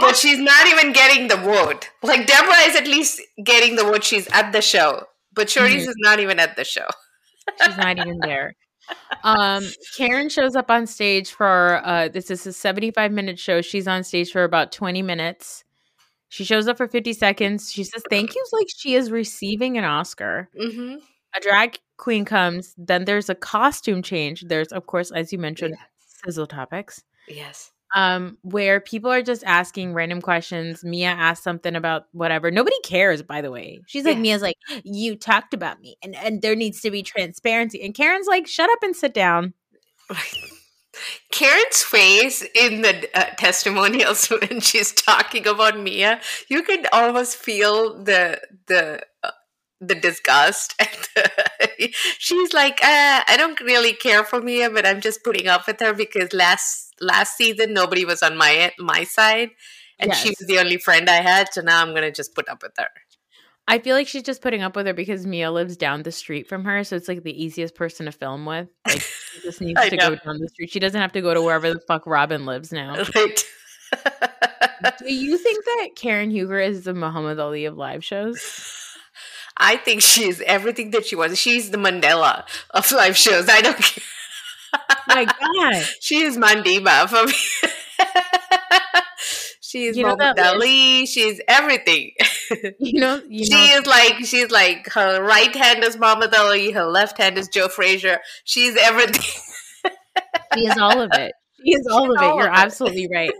[0.00, 1.88] but she's not even getting the vote.
[2.02, 4.04] Like Deborah is at least getting the vote.
[4.04, 5.88] She's at the show, but Charrisse Mhm.
[5.88, 6.86] is not even at the show.
[7.64, 8.54] She's not even there.
[9.24, 9.64] Um,
[9.96, 13.60] Karen shows up on stage for uh this is a 75 minute show.
[13.60, 15.64] She's on stage for about 20 minutes.
[16.28, 17.70] She shows up for 50 seconds.
[17.72, 20.48] She says thank yous like she is receiving an Oscar.
[20.60, 20.96] Mm-hmm.
[21.36, 24.44] A drag queen comes, then there's a costume change.
[24.46, 25.76] There's, of course, as you mentioned,
[26.24, 27.02] sizzle topics.
[27.28, 27.70] Yes.
[27.94, 30.82] Um, where people are just asking random questions.
[30.82, 32.50] Mia asked something about whatever.
[32.50, 33.80] Nobody cares, by the way.
[33.86, 34.18] She's like.
[34.18, 37.82] Mia's like, you talked about me, and and there needs to be transparency.
[37.82, 39.52] And Karen's like, shut up and sit down.
[41.30, 48.02] Karen's face in the uh, testimonials when she's talking about Mia, you can almost feel
[48.02, 49.02] the the
[49.82, 50.74] the disgust.
[51.60, 55.66] And she's like, uh, I don't really care for Mia, but I'm just putting up
[55.66, 59.50] with her because last last season nobody was on my my side,
[59.98, 61.52] and she was the only friend I had.
[61.52, 62.88] So now I'm gonna just put up with her.
[63.68, 66.48] I feel like she's just putting up with her because Mia lives down the street
[66.48, 68.68] from her, so it's like the easiest person to film with.
[68.86, 70.10] Like she just needs to know.
[70.10, 70.70] go down the street.
[70.70, 73.04] She doesn't have to go to wherever the fuck Robin lives now.
[73.14, 74.98] Right.
[74.98, 78.81] Do you think that Karen Huger is the Muhammad Ali of live shows?
[79.56, 81.38] I think she's everything that she was.
[81.38, 83.48] She's the Mandela of live shows.
[83.48, 84.04] I don't care.
[85.08, 85.84] My God.
[86.00, 87.32] She is Mandiba for me.
[89.60, 91.06] she is You know that Muhammad list- Ali.
[91.06, 92.12] She's everything.
[92.78, 96.70] You know, you she know is like she's like her right hand is Muhammad Ali,
[96.72, 98.18] her left hand is Joe Frazier.
[98.44, 99.22] She's everything.
[100.54, 101.32] She is all of it.
[101.64, 102.24] She is all of it.
[102.24, 102.52] all You're it.
[102.54, 103.32] absolutely right.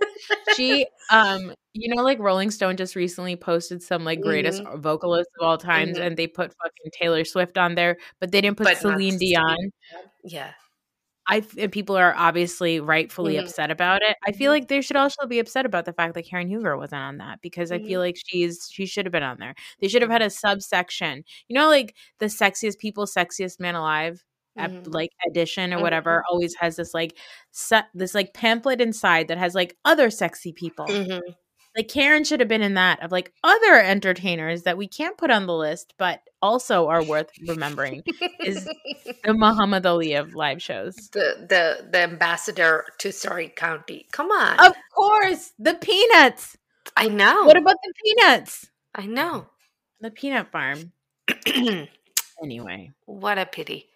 [0.57, 4.81] She, um, you know, like Rolling Stone just recently posted some like greatest Mm-hmm.
[4.81, 6.07] vocalists of all times, Mhm.
[6.07, 9.19] and they put fucking Taylor Swift on there, but they didn't put But Celine.
[9.19, 9.57] Dion.
[10.25, 10.53] yeah.
[11.29, 13.43] I and people are obviously rightfully Mhm.
[13.45, 14.17] upset about it.
[14.27, 14.55] I feel Mhm.
[14.57, 17.41] like they should also be upset about the fact that Karen Huger wasn't on that
[17.43, 19.55] because I feel like she's she should have been on there.
[19.81, 21.25] They should have had a subsection.
[21.49, 24.23] You know, like the sexiest people, sexiest man alive.
[24.59, 24.93] Mhm.
[24.93, 27.17] like edition or whatever always has this like
[27.53, 31.23] set this like pamphlet inside that has like other sexy people Mhm.
[31.77, 35.31] Like karen should have been in that of like other entertainers that we can't put
[35.31, 38.03] on the list but also are worth remembering
[38.45, 38.65] is
[39.25, 44.07] the muhammad ali of live shows the the the ambassador to Surry County.
[44.13, 44.59] Come on.
[44.67, 46.57] Of course, the peanuts.
[46.97, 47.45] I know.
[47.45, 48.69] What about the peanuts?
[48.95, 49.47] I know.
[50.01, 50.93] The peanut farm.
[52.43, 53.87] Anyway, what a pity.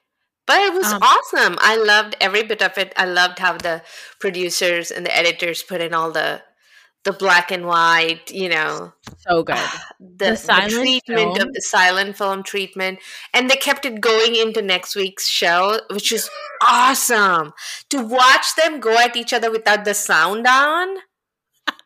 [0.47, 1.57] But it was Um, awesome.
[1.61, 2.93] I loved every bit of it.
[2.97, 3.83] I loved how the
[4.21, 6.43] producers and the editors put in all the
[7.07, 9.55] the black and white, you know, so good.
[9.57, 11.41] Ah, the, the silent treatment film.
[11.41, 12.99] of the silent film treatment.
[13.33, 16.29] And they kept it going into next week's show, which is
[16.61, 17.53] awesome.
[17.91, 20.97] To watch them go at each other without the sound on.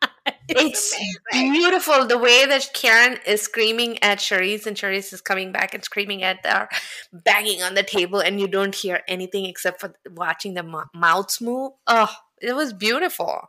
[0.49, 0.97] It's
[1.31, 5.85] beautiful the way that Karen is screaming at Charrisse and Charrisse is coming back and
[5.85, 6.69] screaming at her,
[7.13, 11.41] banging on the table, and you don't hear anything except for watching the mou- mouths
[11.41, 11.73] move.
[11.87, 13.49] Oh, it was beautiful.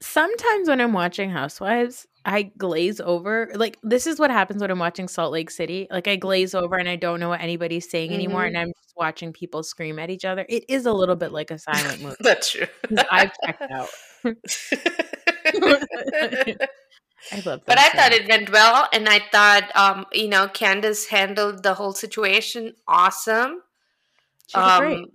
[0.00, 3.50] Sometimes when I'm watching Housewives, I glaze over.
[3.54, 5.88] Like this is what happens when I'm watching Salt Lake City.
[5.90, 8.48] Like I glaze over and I don't know what anybody's saying anymore, Mhm.
[8.48, 10.46] and I'm just watching people scream at each other.
[10.48, 12.16] It is a little bit like a silent movie.
[12.20, 12.66] That's true.
[13.10, 13.88] I've checked out.
[17.32, 17.66] I love that.
[17.66, 21.74] But I thought it went well, and I thought, um, you know, Candace handled the
[21.74, 23.62] whole situation awesome.
[24.48, 24.98] She did great.
[24.98, 25.06] Um,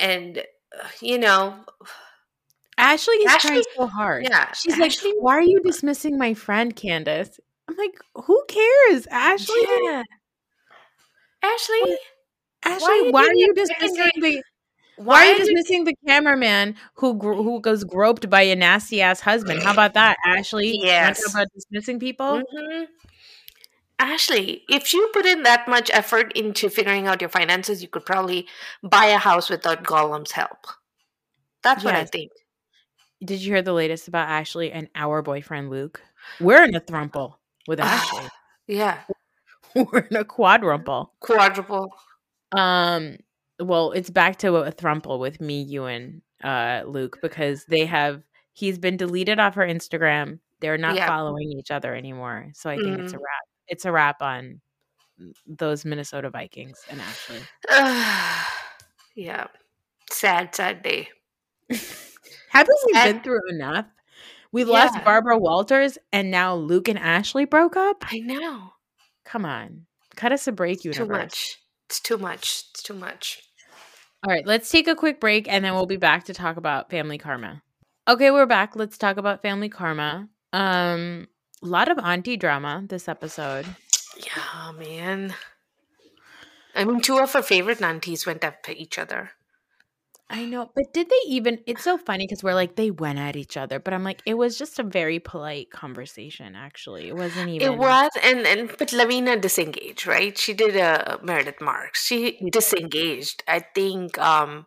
[0.00, 1.56] and uh, you know,
[2.82, 4.24] Ashley is trying Ashley- so hard.
[4.24, 9.06] yeah, She's Ashley- like, "Why are you dismissing my friend, Candace?" I'm like, "Who cares,
[9.08, 9.54] Ashley?
[9.84, 10.02] yeah.
[11.42, 11.96] Ashley,
[12.64, 14.42] Ashley, Why are you why are you dismissing the
[14.96, 19.62] why are you dismissing the cameraman who who goes groped by a nasty ass husband?
[19.62, 20.78] How about that, Ashley?
[20.82, 21.28] Yes.
[21.30, 22.42] about dismissing people.
[22.54, 22.86] Mhm.
[23.98, 28.04] Ashley, if you put in that much effort into figuring out your finances, you could
[28.04, 28.48] probably
[28.82, 30.66] buy a house without Gollum's help.
[31.62, 32.32] That's what I think.
[33.24, 36.02] Did you hear the latest about Ashley and our boyfriend Luke?
[36.40, 37.34] We're in a thrumple
[37.68, 38.28] with Ashley.
[38.66, 38.98] Yeah,
[39.74, 41.10] We're in a quadrumple.
[41.20, 41.94] quadruple.
[42.52, 43.16] Um,
[43.60, 48.22] well, it's back to a thrumple with me, you, and uh, Luke because they have.
[48.54, 50.38] He's been deleted off her Instagram.
[50.60, 51.06] They're not Yeah.
[51.06, 52.50] following each other anymore.
[52.54, 53.20] So I think it's a Mhm.
[53.20, 53.42] wrap.
[53.68, 54.60] It's a wrap on
[55.46, 57.40] those Minnesota Vikings and Ashley.
[59.14, 59.46] yeah,
[60.10, 61.08] sad, sad day.
[62.52, 63.86] Haven't we been through enough?
[64.52, 68.04] We lost Barbara Walters, and now Luke and Ashley broke up.
[68.12, 68.74] I know.
[69.24, 69.86] Come on,
[70.16, 71.06] cut us a break, universe.
[71.06, 71.58] too much.
[71.86, 72.64] It's too much.
[72.70, 73.40] It's too much.
[74.22, 76.90] All right, let's take a quick break and then we'll be back to talk about
[76.90, 77.62] family karma.
[78.06, 78.76] Okay, we're back.
[78.76, 80.28] Let's talk about family karma.
[80.52, 81.28] Um
[81.62, 83.66] a lot of auntie drama this episode.
[84.16, 85.34] Yeah, man.
[86.74, 89.32] I mean, two of her favorite aunties went up to each other.
[90.34, 93.36] I know, but did they even it's so funny cuz we're like they went at
[93.36, 97.08] each other, but I'm like it was just a very polite conversation actually.
[97.08, 100.36] It wasn't even It was, and and but Lavina disengaged, right?
[100.36, 102.04] She did a Meredith Marks.
[102.06, 103.44] She disengaged.
[103.46, 104.18] I think.
[104.18, 104.66] um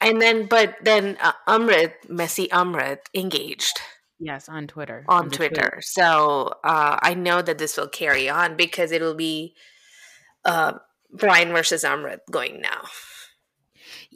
[0.00, 3.80] And then, but then uh, Amrit, Messi Amrit, engaged
[4.20, 5.04] Yes, on Twitter.
[5.08, 5.80] on the Twitter.
[5.82, 9.54] So uh, I know that this will carry on because it'll be
[10.44, 10.74] uh,
[11.12, 12.82] Brian versus Amrit going now.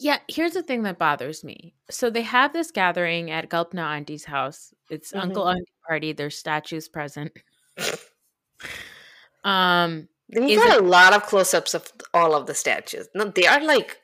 [0.02, 1.74] Yeah, here's the thing that bothers me.
[1.88, 4.74] So they have this gathering at Gulpna Auntie's house.
[4.90, 5.20] It's Mhm.
[5.22, 6.12] Uncle Auntie party.
[6.12, 7.32] There's statues present.
[9.44, 13.08] um, Is got a lot of close-ups of all of the statues.
[13.14, 14.00] No, they are like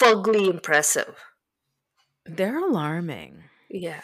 [0.00, 1.14] fugly impressive.
[2.26, 3.44] they're alarming.
[3.68, 4.02] Yeah.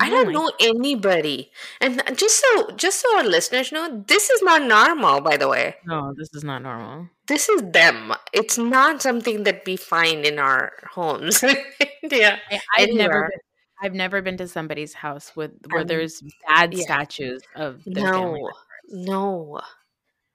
[0.00, 1.50] I don't know anybody.
[1.80, 5.76] And just so just so our listeners know, this is not normal, by the way.
[5.86, 7.08] No, this is not normal.
[7.26, 8.12] This is them.
[8.32, 11.42] It's not something that we find in our homes.
[12.02, 12.38] yeah.
[12.50, 13.40] I, I've never, been,
[13.82, 16.82] I've never been to somebody's house with where Um, there's bad yeah.
[16.84, 18.40] statues of their family.
[18.88, 19.54] No.
[19.56, 19.60] No.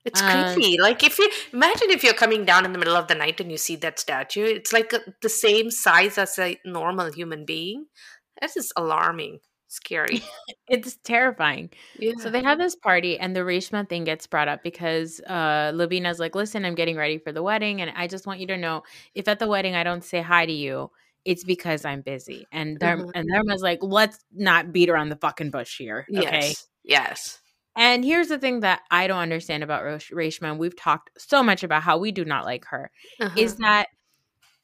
[0.06, 0.80] It's Um, creepy.
[0.80, 3.52] Like if you imagine if you're coming down in the middle of the night and
[3.52, 7.86] you see that statue, it's like a, the same size as a normal human being.
[8.42, 10.22] That is alarming, scary.
[10.68, 11.72] It's terrifying.
[11.98, 12.14] Yeah.
[12.20, 16.20] So they have this party, and the Reshma thing gets brought up because uh, Lavina's
[16.20, 18.84] like, "Listen, I'm getting ready for the wedding, and I just want you to know,
[19.16, 20.92] if at the wedding I don't say hi to you,
[21.26, 23.12] it's because I'm busy." And Dharm- Mhm.
[23.16, 26.68] and Dharma's like, "Let's not beat around the fucking bush here, okay?" Yes.
[26.84, 27.40] Yes.
[27.76, 31.42] And here's the thing that I don't understand about Rosh- Reshma, and we've talked so
[31.42, 32.92] much about how we do not like her,
[33.36, 33.58] is Uh-huh.
[33.62, 33.88] that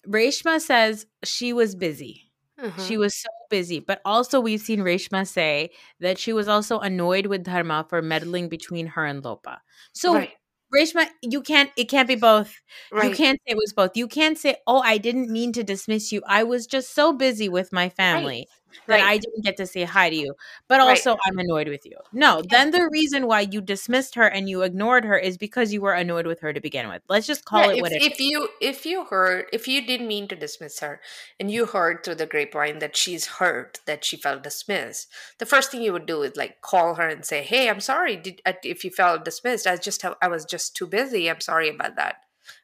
[0.07, 2.24] Reshma says she was busy.
[2.61, 2.81] Uh-huh.
[2.83, 3.79] She was so busy.
[3.79, 8.49] But also, we've seen Reshma say that she was also annoyed with Dharma for meddling
[8.49, 9.61] between her and Lopa.
[9.93, 10.31] So, right.
[10.73, 12.53] Reshma, you can't, it can't be both.
[12.91, 13.09] Right.
[13.09, 13.95] You can't say it was both.
[13.95, 16.21] You can't say, oh, I didn't mean to dismiss you.
[16.27, 18.47] I was just so busy with my family
[18.87, 20.33] that I didn't get to say hi to you.
[20.67, 21.05] But Right.
[21.05, 21.97] also, I'm annoyed with you.
[22.11, 25.81] No, then the reason why you dismissed her and you ignored her is because you
[25.81, 27.01] were annoyed with her to begin with.
[27.09, 28.13] Let's just call Yeah, it if, what it is.
[28.13, 30.99] if you if you heard if you didn't mean to dismiss her
[31.39, 35.07] and you heard through the grapevine that she's hurt that she felt dismissed
[35.37, 38.15] the first thing you would do is like call her and say hey i'm sorry
[38.17, 41.39] did, uh, if you felt dismissed i just have, i was just too busy i'm
[41.41, 42.15] sorry about that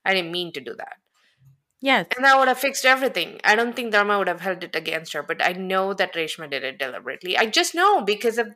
[0.04, 0.97] i didn't mean to do that
[1.82, 2.06] Yes.
[2.15, 3.39] and that would have fixed everything.
[3.44, 6.50] I don't think dharma would have held it against her but i know that reshma
[6.50, 7.38] did it deliberately.
[7.38, 8.50] I just know because of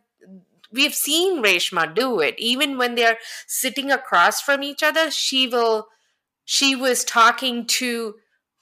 [0.72, 2.36] we've seen reshma do it.
[2.38, 5.88] Even when they're sitting across from each other she will
[6.46, 8.16] she was talking to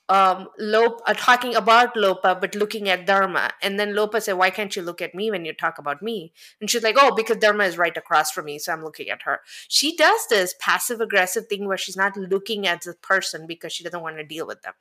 [0.09, 3.51] um Lopa, uh, talking about Lopa, but looking at Dharma.
[3.61, 6.33] And then Lopa said, Why can't you look at me when you talk about me?
[6.59, 9.23] And she's like, Oh, because Dharma is right across from me, so I'm looking at
[9.23, 9.39] her.
[9.67, 13.83] She does this passive aggressive thing where she's not looking at the person because she
[13.83, 14.73] doesn't want to deal with them.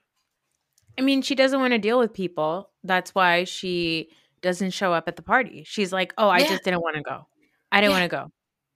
[0.99, 2.71] I mean, she doesn't want to deal with people.
[2.85, 4.11] That's why she
[4.43, 5.65] doesn't show up at the party.
[5.65, 6.49] She's like, "Oh, I Yeah.
[6.49, 7.27] just didn't want to go.
[7.71, 7.99] I didn't Yeah.
[8.01, 8.33] want to go."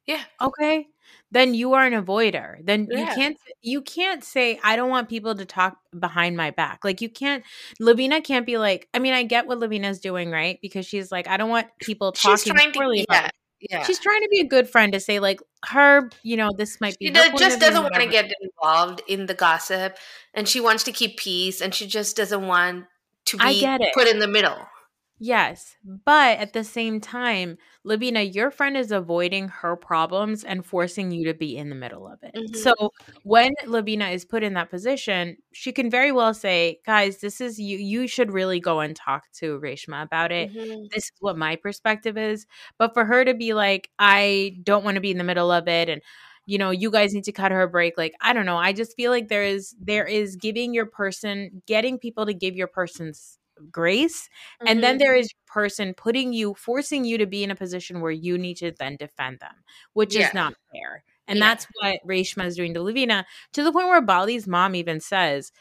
[0.06, 0.22] Yeah.
[0.40, 0.88] Okay.
[1.32, 2.64] Then you are an avoider.
[2.64, 6.80] Then you can't you can't say I don't want people to talk behind my back.
[6.84, 7.42] Like you can't
[7.80, 10.58] Lavina can't be like I mean I get what Lavina's doing, right?
[10.62, 13.30] Because she's like I don't want people talking poorly about yeah.
[13.70, 13.82] Yeah.
[13.84, 16.98] She's trying to be a good friend to say like her, you know, this might
[16.98, 19.96] be she does, just doesn't want to get involved in the gossip
[20.34, 22.84] and she wants to keep peace and she just doesn't want
[23.26, 23.94] to I be get it.
[23.94, 24.58] put in the middle.
[25.18, 31.10] Yes, but at the same time, Lavina, your friend is avoiding her problems and forcing
[31.10, 32.34] you to be in the middle of it.
[32.34, 32.54] Mhm.
[32.54, 32.74] So
[33.22, 37.58] when Lavina is put in that position, she can very well say, "Guys, this is
[37.58, 37.78] you.
[37.78, 40.50] You should really go and talk to Reshma about it.
[40.50, 40.90] Mhm.
[40.94, 42.46] This is what my perspective is."
[42.78, 45.66] But for her to be like, "I don't want to be in the middle of
[45.66, 46.02] it," and
[46.44, 47.96] you know, you guys need to cut her a break.
[47.98, 48.56] Like, I don't know.
[48.58, 52.54] I just feel like there is there is giving your person, getting people to give
[52.54, 53.38] your person's
[53.70, 54.28] grace
[54.66, 55.20] and then there mm-hmm.
[55.20, 58.72] is person putting you forcing you to be in a position where you need to
[58.78, 59.54] then defend them
[59.94, 60.28] which Yeah.
[60.28, 61.46] is not fair and Yeah.
[61.46, 65.52] that's what Reshma is doing to Lavina to the point where Bali's mom even says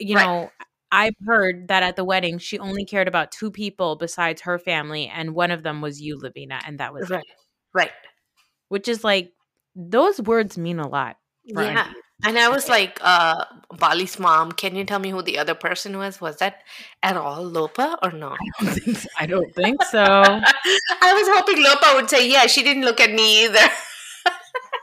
[0.00, 0.24] you Right.
[0.24, 0.50] know
[0.90, 5.08] I've heard that at the wedding she only cared about two people besides her family
[5.08, 7.14] and one of them was you Lavina and that was it.
[7.14, 7.24] right.
[7.72, 7.90] Right.
[8.68, 9.32] which is like
[9.76, 11.92] those words mean a lot Yeah.
[12.26, 13.44] And I was like, uh,
[13.78, 16.20] Bali's mom, can you tell me who the other person was?
[16.20, 16.62] Was that
[17.02, 18.34] at all Lopa or no?
[18.60, 19.08] I don't think so.
[19.18, 23.12] I don't think so I was hoping Lopa would say, yeah, she didn't look at
[23.12, 23.68] me either.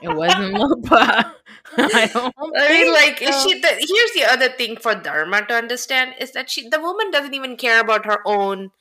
[0.02, 1.36] it wasn't Lopa
[1.78, 3.48] I don't I mean, like, so.
[3.48, 3.60] she.
[3.60, 7.34] The, here's the other thing for Dharma to understand is that she, the woman, doesn't
[7.34, 8.72] even care about her own,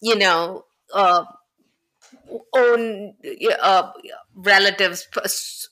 [0.00, 1.24] you know, uh,
[2.54, 3.14] own
[3.60, 3.92] uh,
[4.34, 5.08] relatives,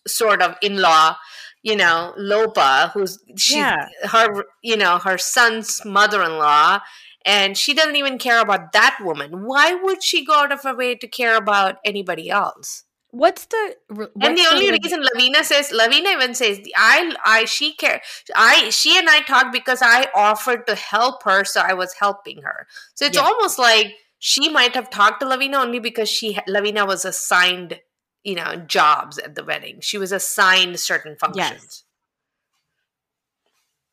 [0.07, 1.17] sort of in-law.
[1.63, 3.89] You know, Lopa, who's she's Yeah.
[4.05, 6.81] her, you know, her son's mother-in-law,
[7.25, 9.45] and she doesn't even care about that woman.
[9.45, 12.85] Why would she go out of her way to care about anybody else?
[13.13, 17.45] What's the r- and the what's only reason Lavina says Lavina even says I I
[17.45, 18.01] she care
[18.37, 22.43] I she and I talked because I offered to help her so I was helping
[22.43, 22.67] her.
[22.95, 23.23] So it's Yeah.
[23.23, 27.81] almost like she might have talked to Lavina only because she Lavina was assigned
[28.25, 29.81] you know jobs at the wedding.
[29.81, 31.63] She was assigned certain functions.
[31.63, 31.85] Yes.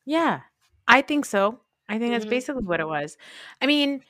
[0.04, 0.40] Yeah,
[0.86, 1.60] I think so.
[1.88, 2.30] I think that's Mhm.
[2.30, 3.16] basically what it was.
[3.62, 4.02] I mean,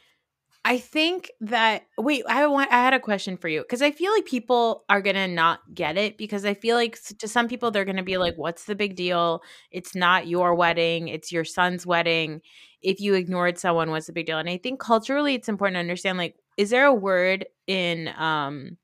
[0.65, 4.13] I think that wait, I want I had a question for you because I feel
[4.13, 7.85] like people are gonna not get it because I feel like to some people they're
[7.87, 9.43] gonna be like, "What's the big deal?
[9.73, 12.43] It's not your wedding; it's your son's wedding.
[12.83, 15.81] If you ignored someone, what's the big deal?" And I think culturally, it's important to
[15.81, 18.77] understand like, is there a word in um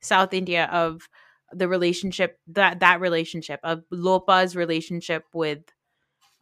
[0.00, 1.08] South India of
[1.52, 5.60] the relationship that that relationship of Lopa's relationship with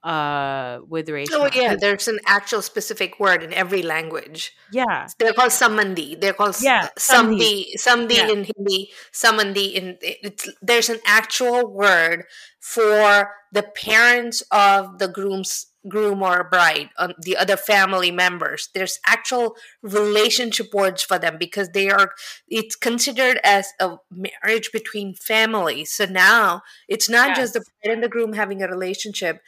[0.02, 1.28] uh with Reshma?
[1.32, 4.52] Oh yeah, there's an actual specific word in every language.
[4.72, 6.20] yeah, They're called samandi.
[6.20, 7.66] They're called Yeah, samdi.
[7.78, 8.28] Samdi Yeah.
[8.28, 10.48] in Hindi, samandi in it's.
[10.62, 12.24] There's an actual word
[12.60, 18.68] for the parents of the groom's groom or bride, um, the other family members.
[18.74, 22.12] There's actual relationship words for them because they are.
[22.48, 25.90] It's considered as a marriage between families.
[25.92, 29.40] So now it's not just the bride and the groom having a relationship.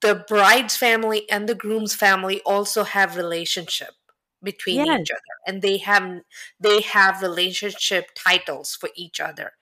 [0.00, 3.94] The bride's family and the groom's family also have relationship
[4.42, 5.00] between Yes.
[5.02, 6.20] each other and they have
[6.60, 9.52] they have relationship titles for each other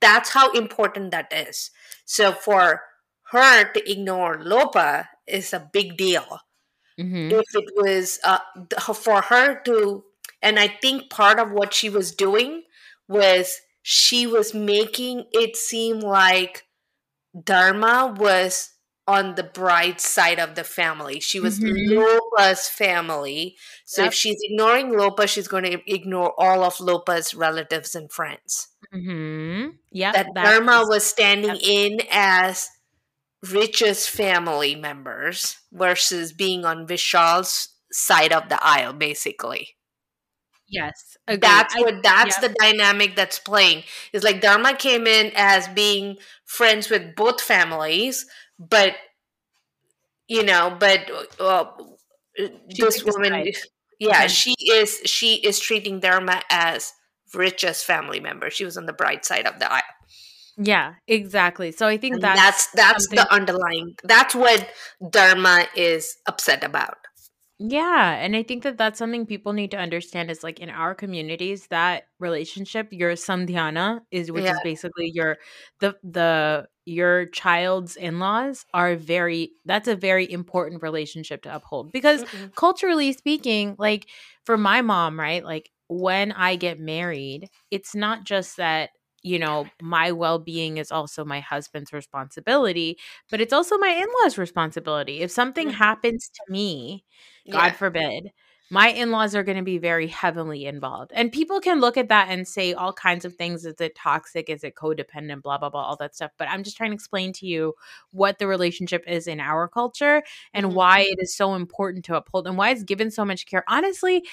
[0.00, 1.70] that's how important that is
[2.04, 2.82] so for
[3.32, 6.40] her to ignore lopa is a big deal
[6.98, 7.32] Mhm.
[7.32, 8.40] if it was uh,
[8.94, 10.04] for her to
[10.42, 12.62] and i think part of what she was doing
[13.08, 16.64] was she was making it seem like
[17.44, 18.70] dharma was
[19.06, 21.96] on the bride's side of the family she was Mhm.
[21.98, 24.08] lopa's family so Yep.
[24.12, 29.78] if she's ignoring lopa she's going to ignore all of lopa's relatives and friends Mhm.
[29.92, 30.14] Yep.
[30.14, 31.62] that that Dharma is- was standing yep.
[31.62, 32.68] in as
[33.42, 39.76] Rich's family members versus being on Vishal's side of the aisle, basically.
[40.68, 41.16] yes.
[41.28, 41.42] agreed.
[41.42, 42.50] That's what that's yep.
[42.50, 43.84] the dynamic that's playing.
[44.12, 48.26] Is like Dharma came in as being friends with both families,
[48.58, 48.94] but
[50.28, 51.10] you know, but
[51.40, 51.64] uh,
[52.68, 53.54] this woman, side.
[53.98, 54.28] yeah, Okay.
[54.28, 56.92] she is she is treating Dharma as
[57.34, 58.50] Rich's family member.
[58.50, 59.82] She was on the bright side of the aisle.
[60.62, 61.72] Yeah, exactly.
[61.72, 64.68] So I think And that's that's the underlying that's what
[65.10, 66.98] dharma is upset about
[67.58, 70.94] Yeah, and I think that that's something people need to understand is like in our
[70.94, 75.36] communities that relationship your samdhyana is which is basically your
[75.80, 82.22] the the your child's in-laws are very that's a very important relationship to uphold because
[82.24, 82.54] Mm-mm.
[82.54, 84.06] culturally speaking like
[84.44, 88.90] for my mom right like when I get married it's not just that
[89.22, 92.98] you know, my well being is also my husband's responsibility,
[93.30, 95.20] but it's also my in law's responsibility.
[95.20, 97.04] If something happens to me,
[97.50, 97.76] God Yeah.
[97.76, 98.30] forbid,
[98.72, 101.10] my in laws are going to be very heavily involved.
[101.12, 103.64] And people can look at that and say all kinds of things.
[103.66, 104.48] Is it toxic?
[104.48, 105.42] Is it codependent?
[105.42, 106.30] Blah, blah, blah, all that stuff.
[106.38, 107.74] But I'm just trying to explain to you
[108.12, 110.22] what the relationship is in our culture
[110.54, 110.74] and Mhm.
[110.74, 113.64] why it is so important to uphold and why it's given so much care.
[113.66, 114.24] Honestly,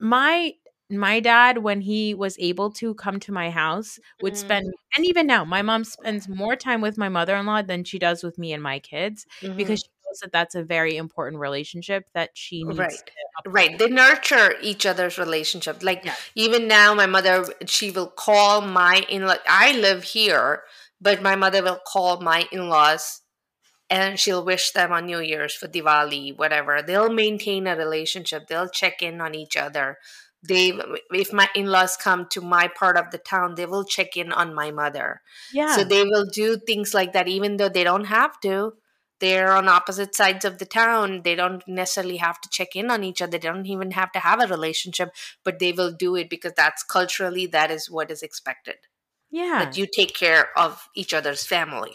[0.00, 0.52] my
[0.90, 4.36] my dad when he was able to come to my house would Mhm.
[4.36, 8.22] spend and even now my mom spends more time with my mother-in-law than she does
[8.22, 9.56] with me and my kids Mhm.
[9.56, 13.10] because she knows that that's a very important relationship that she needs Right.
[13.46, 13.78] Right.
[13.78, 15.82] They nurture each other's relationship.
[15.82, 16.14] Like Yeah.
[16.34, 19.36] even now, my mother, she will call my in law.
[19.48, 20.62] I live here,
[21.00, 23.20] but my mother will call my in laws
[23.90, 26.82] and she'll wish them on New Year's for Diwali, whatever.
[26.82, 28.46] They'll maintain a relationship.
[28.48, 29.98] They'll check in on each other.
[30.46, 30.72] They,
[31.10, 34.32] if my in laws come to my part of the town, they will check in
[34.32, 35.22] on my mother.
[35.52, 38.74] yeah So they will do things like that, even though they don't have to.
[39.20, 41.22] They're on opposite sides of the town.
[41.22, 43.38] They don't necessarily have to check in on each other.
[43.38, 45.10] They don't even have to have a relationship,
[45.44, 48.76] but they will do it because that's culturally that is what is expected.
[49.30, 51.94] yeah That you take care of each other's family.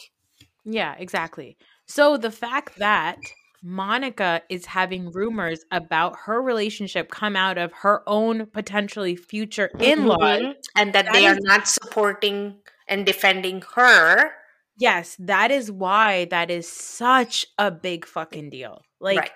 [0.66, 3.18] yeah exactly so the fact that
[3.62, 10.40] monica is having rumors about her relationship come out of her own potentially future in-laws
[10.42, 10.54] Mhm.
[10.76, 14.32] and that, That they are not supporting and defending her.
[14.78, 18.82] Yes, that is why that is such a big fucking deal.
[19.00, 19.32] Like right.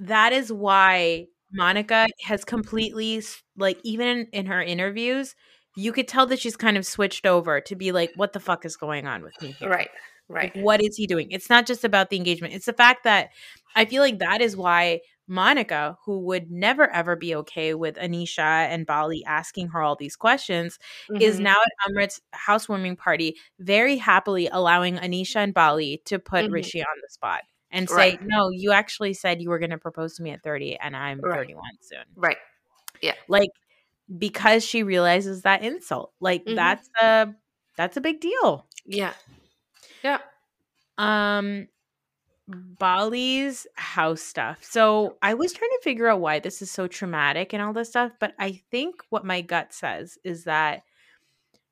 [0.00, 3.22] that is why Monica has completely
[3.56, 5.34] like even in, in her interviews,
[5.76, 8.64] you could tell that she's kind of switched over to be like what the fuck
[8.64, 9.70] is going on with me here?
[9.70, 9.88] Right.
[10.28, 10.56] Like, Right.
[10.56, 11.30] what is he doing?
[11.30, 12.54] It's not just about the engagement.
[12.54, 13.30] It's the fact that
[13.76, 18.38] I feel like that is why Monica, who would never ever be okay with Anisha
[18.68, 20.78] and Bali asking her all these questions,
[21.20, 21.42] is Mhm.
[21.42, 26.52] now at Amrit's housewarming party, very happily allowing Anisha and Bali to put Mhm.
[26.52, 28.22] Rishi on the spot and say, Right.
[28.22, 31.20] "No, you actually said you were going to propose to me at 30 and I'm
[31.20, 31.38] Right.
[31.38, 32.38] 31 soon." right.
[33.02, 33.14] Yeah.
[33.28, 33.50] Like
[34.18, 36.12] because she realizes that insult.
[36.20, 36.54] Like Mhm.
[36.56, 37.34] that's a
[37.76, 38.66] that's a big deal.
[38.86, 39.14] Yeah.
[40.06, 40.18] Yeah.
[40.98, 41.68] Um
[42.48, 44.62] Bali's house stuff.
[44.64, 47.88] So I was trying to figure out why this is so traumatic and all this
[47.90, 50.82] stuff, but I think what my gut says is that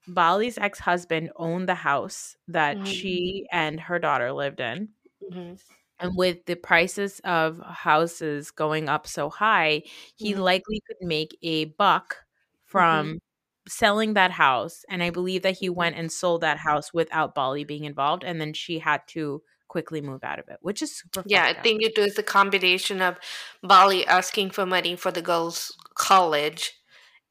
[0.09, 2.87] Bali's ex-husband owned the house that Mhm.
[2.87, 4.91] she and her daughter lived in.
[5.21, 5.57] Mhm.
[6.01, 9.83] And with the prices of houses going up so high,
[10.17, 10.41] he Mhm.
[10.43, 12.17] likely could make a buck
[12.65, 13.21] from
[13.69, 14.85] selling that house.
[14.89, 18.25] And I believe that he went and sold that house without Bali being involved.
[18.25, 21.55] And then she had to quickly move out of it, which is super Yeah, I
[21.55, 23.17] think it was the combination of
[23.63, 26.73] Bali asking for money for the girls' college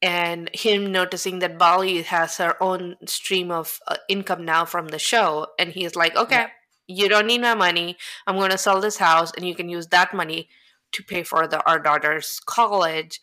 [0.01, 4.99] and him noticing that Bali has her own stream of uh, income now from the
[4.99, 5.47] show.
[5.57, 6.47] And he's like, okay,
[6.87, 7.97] you don't need my money.
[8.27, 10.49] I'm going to sell this house and you can use that money
[10.91, 13.21] to pay for the, our daughter's college.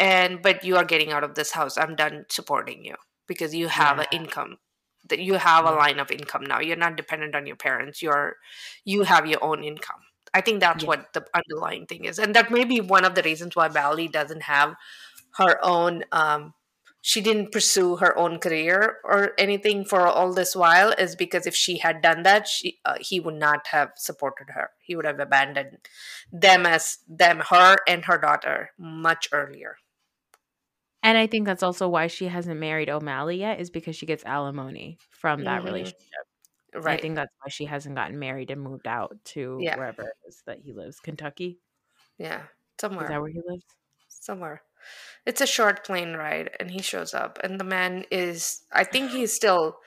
[0.00, 1.78] And, but you are getting out of this house.
[1.78, 2.96] I'm done supporting you
[3.28, 4.58] because you have an income
[5.08, 6.60] that you have a line of income now.
[6.60, 8.02] You're not dependent on your parents.
[8.02, 8.36] You're,
[8.84, 10.00] you have your own income.
[10.32, 10.88] I think that's Yeah.
[10.88, 14.06] what the underlying thing is, and that may be one of the reasons why Bali
[14.08, 14.74] doesn't have
[15.38, 16.04] her own.
[16.12, 16.54] Um,
[17.02, 21.56] she didn't pursue her own career or anything for all this while, is because if
[21.56, 24.70] she had done that, she uh, he would not have supported her.
[24.80, 25.78] He would have abandoned
[26.32, 29.78] them as them, her and her daughter, much earlier.
[31.02, 34.24] And I think that's also why she hasn't married O'Malley yet, is because she gets
[34.24, 35.64] alimony from that Mhm.
[35.64, 35.96] relationship.
[36.74, 36.98] Right.
[36.98, 39.76] I think that's why she hasn't gotten married and moved out to Yeah.
[39.76, 41.00] wherever it is that he lives.
[41.00, 41.58] Kentucky?
[42.18, 42.42] yeah,
[42.80, 43.04] somewhere.
[43.06, 43.64] Is that where he lives?
[44.08, 44.62] somewhere.
[45.24, 48.62] It's a short plane ride, and he shows up, and the man is.
[48.72, 49.78] I think he's still.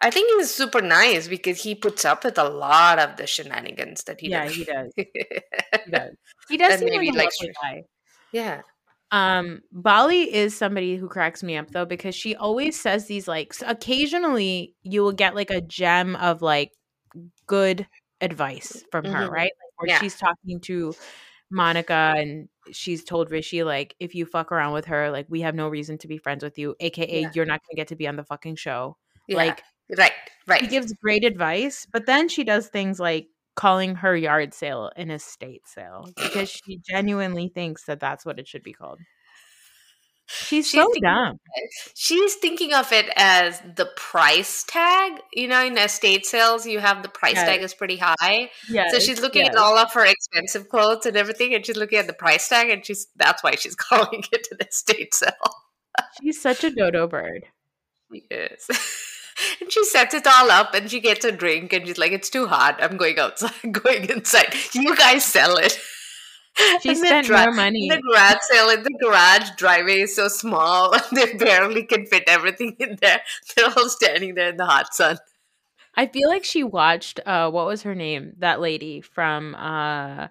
[0.00, 4.04] I think he's super nice because he puts up with a lot of the shenanigans
[4.04, 4.54] that he Yeah, does.
[4.56, 4.92] he does.
[4.96, 6.10] He does.
[6.48, 7.82] He does seem maybe, like a lovely guy.
[8.32, 8.62] yeah.
[9.10, 13.54] Um, Bali is somebody who cracks me up though because she always says these like
[13.64, 16.72] occasionally you will get like a gem of like
[17.46, 17.86] good
[18.20, 19.30] advice from her, Mhm.
[19.30, 19.52] right?
[19.52, 20.00] Like where Yeah.
[20.00, 20.94] she's talking to
[21.50, 25.54] Monica and she's told Rishi like if you fuck around with her, like we have
[25.54, 27.30] no reason to be friends with you, aka Yeah.
[27.34, 28.96] you're not gonna get to be on the fucking show.
[29.28, 29.36] yeah.
[29.36, 29.62] Like
[29.96, 30.12] right,
[30.48, 30.60] right.
[30.60, 35.10] she gives great advice, but then she does things like calling her yard sale an
[35.10, 39.00] estate sale because she genuinely thinks that that's what it should be called.
[40.26, 41.38] She's, She's so dumb.
[41.94, 45.20] She's thinking of it as the price tag.
[45.34, 47.46] You know, in estate sales, you have the price Yes.
[47.46, 48.50] tag is pretty high.
[48.70, 48.88] Yeah.
[48.90, 52.06] So she's looking at all of her expensive clothes and everything, and she's looking at
[52.06, 55.30] the price tag, and she's that's why she's calling it an estate sale.
[56.22, 57.44] She's such a dodo bird.
[58.30, 58.70] Yes.
[59.60, 62.30] and she sets it all up and she gets a drink and she's like, It's
[62.30, 62.82] too hot.
[62.82, 64.54] I'm going outside, going inside.
[64.74, 65.78] You guys sell it.
[66.82, 67.88] She And spent dri- more money.
[67.90, 72.76] The garage sale in the garage driveway is so small, they barely can fit everything
[72.78, 73.22] in there.
[73.56, 75.18] They're all standing there in the hot sun.
[75.96, 78.34] I feel like she watched uh what was her name?
[78.38, 80.28] That lady from uh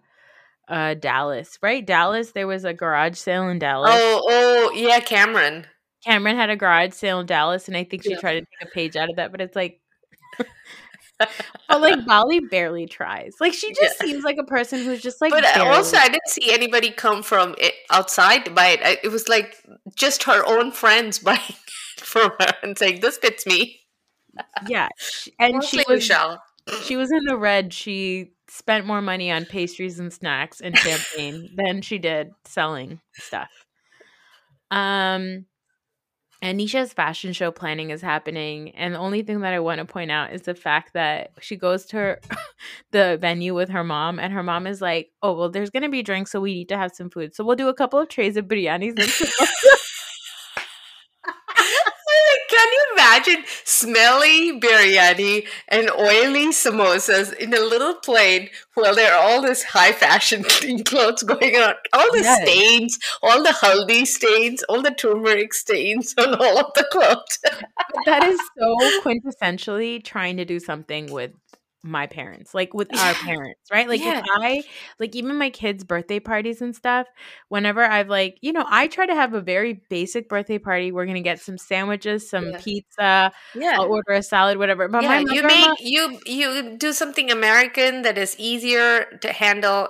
[0.69, 1.85] uh Dallas, right?
[1.85, 3.91] Dallas, there was a garage sale in Dallas.
[3.93, 5.65] Oh, oh, yeah, Cameron.
[6.05, 8.19] Cameron had a garage sale in Dallas and I think she Yeah.
[8.19, 9.79] tried to take a page out of that, but it's like
[11.19, 13.35] but like Bali barely tries.
[13.39, 14.07] Like she just Yeah.
[14.07, 17.23] seems like a person who's just like But uh, also, I didn't see anybody come
[17.23, 18.79] from it outside to buy it.
[18.83, 19.55] I- It was like
[19.95, 23.79] just her own friends buying it from her and saying, "This fits me."
[24.67, 24.89] yeah.
[25.39, 26.43] And Mostly she was Michelle.
[26.83, 27.73] she was in the red.
[27.73, 33.49] She spent more money on pastries and snacks and champagne than she did selling stuff.
[34.71, 35.45] Um
[36.43, 40.11] Anisha's fashion show planning is happening, and the only thing that I want to point
[40.11, 42.21] out is the fact that she goes to her,
[42.91, 46.03] the venue with her mom, and her mom is like, "Oh, well, there's gonna be
[46.03, 47.33] drinks, so we need to have some food.
[47.33, 49.29] So we'll do a couple of trays of biryanis." And some-
[52.49, 52.85] Can you
[53.25, 59.63] imagine smelly biryani and oily samosas in a little plane while there are all this
[59.63, 61.73] high fashion clean clothes going on?
[61.93, 62.41] All the Yes.
[62.41, 67.39] stains, all the haldi stains, all the turmeric stains on all of the clothes.
[68.05, 71.31] that is so quintessentially trying to do something with
[71.83, 74.19] my parents like with our parents right like Yeah.
[74.19, 74.63] if i
[74.99, 77.07] like even my kids birthday parties and stuff
[77.49, 81.05] whenever i've like you know i try to have a very basic birthday party we're
[81.05, 82.59] gonna get some sandwiches some Yeah.
[82.61, 83.75] pizza Yeah.
[83.75, 88.03] i'll order a salad whatever but yeah, my you make you you do something American
[88.03, 89.89] that is easier to handle,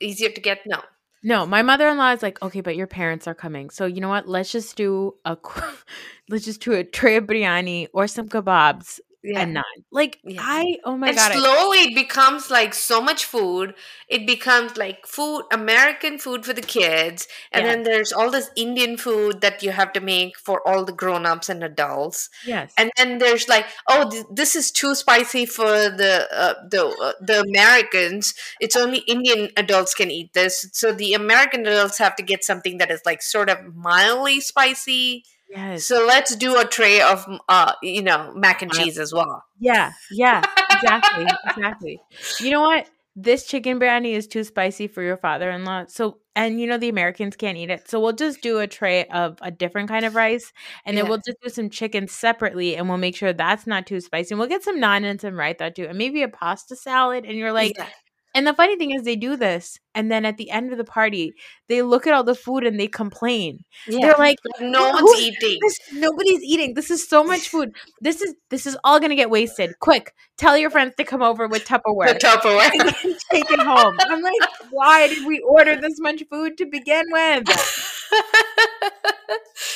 [0.00, 0.60] easier to get.
[0.66, 0.80] No,
[1.22, 4.28] no my mother-in-law is like okay but your parents are coming so you know what
[4.28, 5.36] let's just do a
[6.30, 9.40] let's just do a tray of biryani or some kebabs yeah.
[9.40, 10.40] and naan like Yeah.
[10.42, 13.74] i oh my and god I- slowly it becomes like so much food.
[14.08, 17.70] It becomes like food, American food for the kids, and Yeah.
[17.72, 21.48] then there's all this Indian food that you have to make for all the grown-ups
[21.48, 22.28] and adults.
[22.46, 25.70] yes And then there's like, oh, th- this is too spicy for
[26.02, 28.34] the uh, the uh, the Americans.
[28.60, 30.68] It's only Indian adults can eat this.
[30.72, 35.24] So the American adults have to get something that is like sort of mildly spicy.
[35.54, 39.12] Yes So let's do a tray of uh, you know, mac and Uh, cheese as
[39.12, 39.44] well.
[39.58, 42.00] Yeah, yeah, exactly, exactly.
[42.40, 42.88] You know what?
[43.16, 45.84] This chicken biryani is too spicy for your father-in-law.
[45.86, 47.88] So, and you know the Americans can't eat it.
[47.88, 50.52] So we'll just do a tray of a different kind of rice,
[50.84, 54.00] and then we'll just do some chicken separately, and we'll make sure that's not too
[54.00, 54.34] spicy.
[54.34, 57.24] And we'll get some naan and some raita too, and maybe a pasta salad.
[57.24, 57.88] And you're like, Yeah.
[58.34, 60.84] And the funny thing is, they do this, and then at the end of the
[60.84, 61.34] party,
[61.68, 63.64] they look at all the food and they complain.
[63.86, 64.00] Yeah.
[64.00, 65.58] They're like, no one's eating.
[65.62, 66.74] this nobody's eating.
[66.74, 67.74] This is so much food.
[68.00, 69.78] This is this is all gonna get wasted.
[69.80, 72.08] Quick, tell your friends to come over with Tupperware.
[72.08, 73.96] The Tupperware and take it home.
[74.00, 74.34] I'm like,
[74.70, 77.48] why did we order this much food to begin with?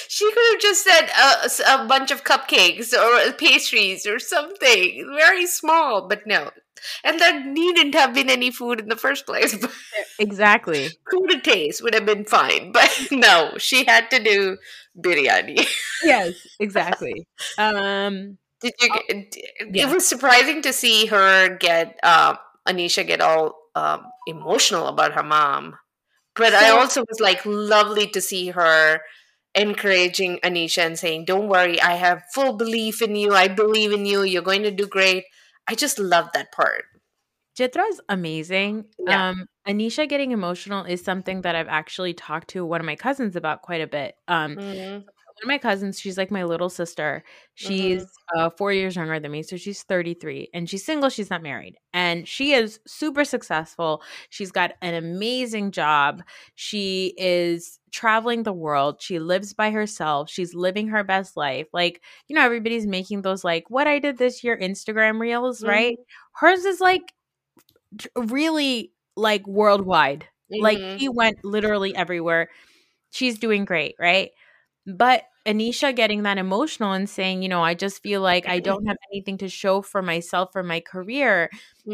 [0.08, 5.46] she could have just said uh, a bunch of cupcakes or pastries or something very
[5.46, 6.50] small, but no.
[7.04, 9.56] And there needn't have been any food in the first place.
[10.20, 10.88] Exactly.
[11.12, 14.58] and taste would have been fine, but no, she had to do
[14.98, 15.64] biryani.
[16.02, 17.26] Yes, exactly.
[17.56, 18.90] Um, Did you?
[18.90, 19.36] Get,
[19.70, 19.86] yeah.
[19.88, 25.22] It was surprising to see her get um, Anisha get all um, emotional about her
[25.22, 25.76] mom,
[26.34, 29.00] but I also was like lovely to see her
[29.54, 33.34] encouraging Anisha and saying, "Don't worry, I have full belief in you.
[33.34, 34.22] I believe in you.
[34.22, 35.24] You're going to do great."
[35.68, 36.84] I just love that part.
[37.58, 38.84] Chitra is amazing.
[39.06, 39.30] Yeah.
[39.30, 43.36] Um, Anisha getting emotional is something that I've actually talked to one of my cousins
[43.36, 44.14] about quite a bit.
[44.28, 45.04] Um, Mhm.
[45.04, 47.24] one of my cousins, she's like my little sister.
[47.54, 48.04] She's
[48.36, 49.42] uh, four years younger than me.
[49.42, 51.10] So she's 33 and she's single.
[51.10, 51.76] She's not married.
[51.92, 54.02] And she is super successful.
[54.30, 56.22] She's got an amazing job.
[56.54, 59.00] She is traveling the world.
[59.00, 60.30] She lives by herself.
[60.30, 61.68] She's living her best life.
[61.72, 65.98] Like, you know, everybody's making those, like, what I did this year Instagram reels, right?
[66.34, 67.12] Hers is like
[68.16, 70.26] really like worldwide.
[70.58, 70.96] Like Mhm.
[70.96, 72.48] he went literally everywhere.
[73.10, 74.30] She's doing great, right?
[74.88, 78.86] But Anisha getting that emotional and saying, you know, I just feel like I don't
[78.86, 81.50] have anything to show for myself or my career.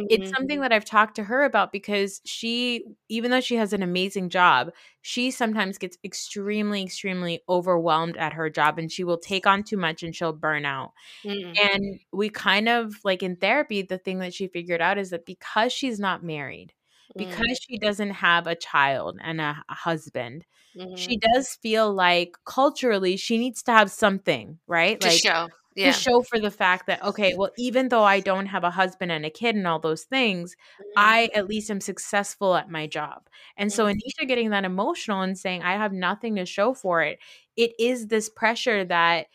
[0.09, 0.35] It's Mhm.
[0.37, 4.31] something that I've talked to her about because she, even though she has an amazing
[4.31, 4.71] job,
[5.03, 9.79] she sometimes gets extremely, extremely overwhelmed at her job and she will take on too
[9.79, 10.93] much and she'll burn out.
[11.25, 11.59] Mhm.
[11.63, 15.27] And we kind of like in therapy, the thing that she figured out is that
[15.27, 16.75] because she's not married,
[17.17, 17.29] Mm-hmm.
[17.31, 20.45] because she doesn't have a child and a, a husband,
[20.77, 20.97] Mhm.
[20.99, 25.01] she does feel like culturally she needs to have something, right?
[25.01, 25.49] to like show.
[25.77, 25.91] Yeah.
[25.93, 29.11] to show for the fact that okay, well, even though I don't have a husband
[29.13, 30.55] and a kid and all those things,
[30.97, 33.29] I at least am successful at my job.
[33.57, 33.95] And so Mhm.
[33.97, 37.19] Anisha getting that emotional and saying I have nothing to show for it,
[37.57, 39.27] it is this pressure that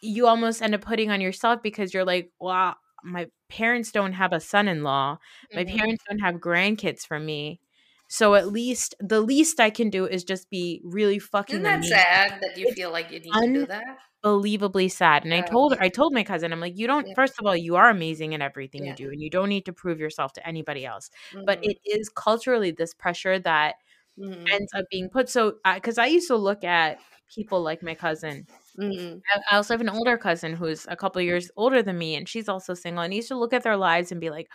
[0.00, 4.32] you almost end up putting on yourself because you're like, well, my parents don't have
[4.32, 5.18] a son-in-law.
[5.54, 5.78] My Mhm.
[5.78, 7.60] parents don't have grandkids for me.
[8.08, 11.84] So at least the least I can do is just be really fucking Isn't that
[11.84, 12.04] amazing.
[12.30, 13.84] sad that you It's feel like you need to do that?
[14.24, 15.24] Unbelievably sad.
[15.24, 17.14] And I told her, I told my cousin, I'm like, you don't Yeah.
[17.14, 18.86] first of all, you are amazing in everything Yeah.
[18.86, 21.10] you do, and you don't need to prove yourself to anybody else.
[21.46, 21.62] But Mhm.
[21.62, 23.76] it is culturally this pressure that
[24.16, 24.54] Mhm.
[24.54, 25.28] ends up being put.
[25.30, 26.98] So because I used to look at
[27.34, 28.46] people like my cousin
[28.78, 29.22] Mhm.
[29.50, 32.48] I also have an older cousin who's a couple years older than me, and she's
[32.48, 33.02] also single.
[33.04, 34.50] And I used to look at their lives and be like,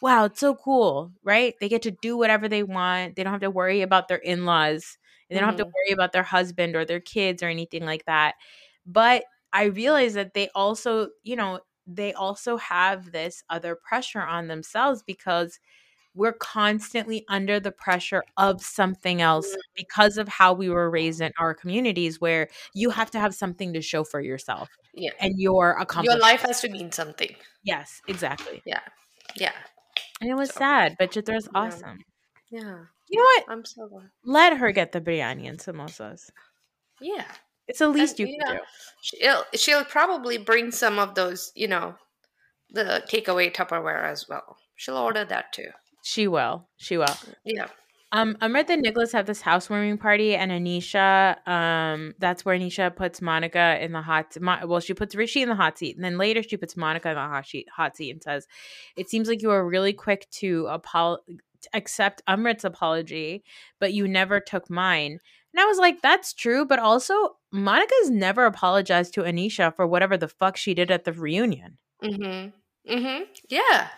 [0.00, 1.54] wow, it's so cool, right?
[1.60, 3.16] They get to do whatever they want.
[3.16, 4.98] They don't have to worry about their in laws.
[5.30, 5.74] They don't have to Mhm.
[5.74, 8.34] worry about their husband or their kids or anything like that.
[8.86, 14.48] But I realize that they also, you know, they also have this other pressure on
[14.48, 15.58] themselves because
[16.18, 19.56] we're constantly under the pressure of something else mm.
[19.76, 23.72] because of how we were raised in our communities where you have to have something
[23.72, 25.12] to show for yourself Yeah.
[25.20, 27.34] and your Your life has to mean something.
[27.62, 28.62] Yes, exactly.
[28.66, 28.80] Yeah.
[29.36, 29.52] Yeah.
[30.20, 31.60] And it was So- sad, but Chitra's Yeah.
[31.60, 32.04] awesome.
[32.50, 32.78] Yeah.
[33.08, 33.44] You know what?
[33.48, 34.10] I'm so glad.
[34.24, 36.30] Let her get the biryani and samosas.
[37.00, 37.30] Yeah.
[37.68, 38.66] It's the least And, you you can know, do.
[39.02, 41.94] She'll she'll probably bring some of those, you know,
[42.70, 44.56] the takeaway Tupperware as well.
[44.74, 45.70] She'll order that too.
[46.02, 46.68] She will.
[46.76, 47.16] She will.
[47.44, 47.68] Yeah.
[48.10, 53.20] Um, Amrit and Nicholas have this housewarming party, and Anisha, um, that's where Anisha puts
[53.20, 54.34] Monica in the hot.
[54.40, 57.10] Mo- well, she puts Rishi in the hot seat, and then later she puts Monica
[57.10, 57.68] in the hot seat.
[57.76, 58.46] Hot seat, and says,
[58.96, 61.18] "It seems like you were really quick to apol-
[61.74, 63.44] accept Amrit's apology,
[63.78, 65.18] but you never took mine."
[65.52, 70.16] And I was like, "That's true, but also Monica's never apologized to Anisha for whatever
[70.16, 72.90] the fuck she did at the reunion." Mm-hmm.
[72.90, 73.24] Mm-hmm.
[73.50, 73.88] Yeah.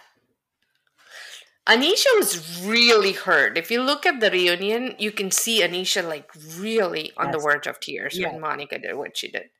[1.69, 3.57] Anisha was really hurt.
[3.57, 7.67] If you look at the reunion, you can see Anisha like really on the verge
[7.67, 8.33] of tears Yeah.
[8.33, 9.51] when Monica did what she did.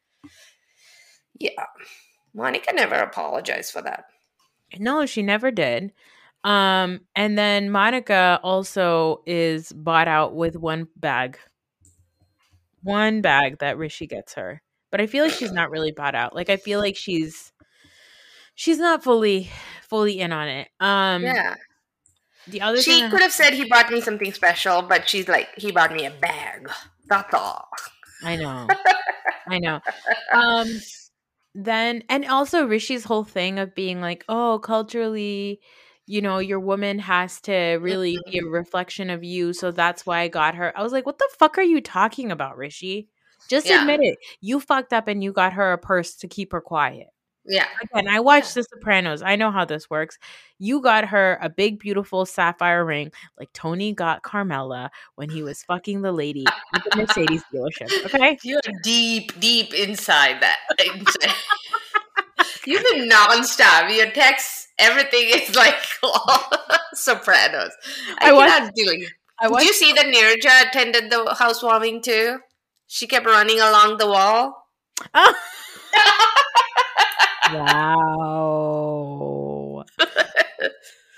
[1.39, 1.67] Yeah.
[2.35, 4.05] Monica never apologized for that.
[4.79, 5.93] No, she never did.
[6.43, 11.39] Um, and then Monica also is bought out with one bag.
[12.83, 14.63] One bag that Rishi gets her.
[14.91, 16.35] But I feel like she's not really bought out.
[16.35, 17.53] Like I feel like she's
[18.55, 19.51] she's not fully
[19.89, 20.69] fully in on it.
[20.81, 21.55] Um yeah.
[22.47, 25.71] The other She could have said he bought me something special, but she's like, he
[25.73, 26.71] bought me a bag.
[27.09, 27.69] That's all.
[28.23, 28.69] I know.
[29.49, 29.81] I know.
[30.33, 30.69] Um
[31.55, 35.61] then and also Rishi's whole thing of being like, "Oh, culturally,
[36.07, 40.21] you know, your woman has to really be a reflection of you, so that's why
[40.21, 43.09] I got her." I was like, "What the fuck are you talking about, Rishi?
[43.49, 43.81] Just Yeah.
[43.81, 44.19] admit it.
[44.41, 47.09] You fucked up and you got her a purse to keep her quiet."
[47.45, 47.67] Yeah.
[47.83, 49.23] Again, I watched The Sopranos.
[49.23, 50.19] I know how this works.
[50.59, 55.63] You got her a big, beautiful sapphire ring, like Tony got Carmela when he was
[55.63, 58.05] fucking the lady at the Mercedes dealership.
[58.15, 60.59] Okay, You're deep, deep inside that.
[62.67, 63.95] You've been nonstop.
[63.95, 65.77] Your texts, everything is like
[66.95, 67.73] Sopranos.
[68.19, 68.93] I, I cannot deal.
[68.93, 72.39] Did you see that Nirja attended the housewarming too?
[72.87, 74.67] She kept running along the wall.
[75.15, 75.35] Oh.
[77.55, 79.85] Wow.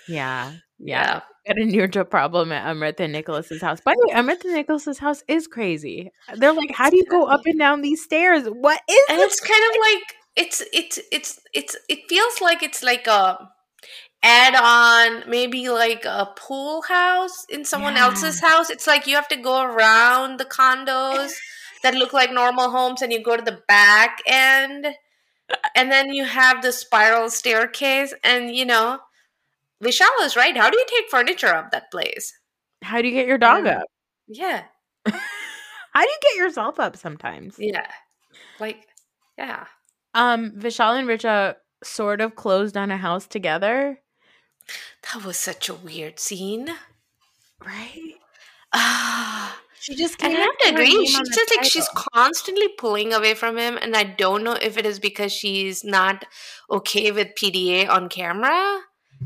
[0.09, 0.53] yeah.
[0.78, 1.20] Yeah.
[1.47, 3.80] Got a Nirja problem at um, Amrita and Nicholas's house.
[3.80, 6.11] By the way, Amrita and Nicholas's house is crazy.
[6.37, 8.45] They're like, how do you go up and down these stairs?
[8.47, 12.83] What is and it's kind of like it's it's it's it's it feels like it's
[12.83, 13.49] like a
[14.22, 18.05] add on maybe like a pool house in someone Yeah.
[18.05, 21.33] else's house it's like you have to go around the condos
[21.83, 24.87] that look like normal homes and you go to the back end
[25.74, 28.99] and then you have the spiral staircase and you know
[29.82, 32.32] vishal is right how do you take furniture up that place
[32.82, 33.84] How do you get your dog up?
[34.28, 34.64] yeah
[35.07, 37.57] How do you get yourself up sometimes?
[37.59, 37.86] yeah
[38.61, 38.86] like
[39.38, 39.66] yeah
[40.14, 43.99] Um, Vishal and Richa sort of closed on a house together.
[45.12, 46.68] that was such a weird scene
[47.64, 48.14] Right?
[48.72, 51.07] ah She just And I can't have to agree.
[51.07, 54.87] She's just like she's constantly pulling away from him, and I don't know if it
[54.87, 56.24] is because she's not
[56.70, 58.83] okay with PDA on camera,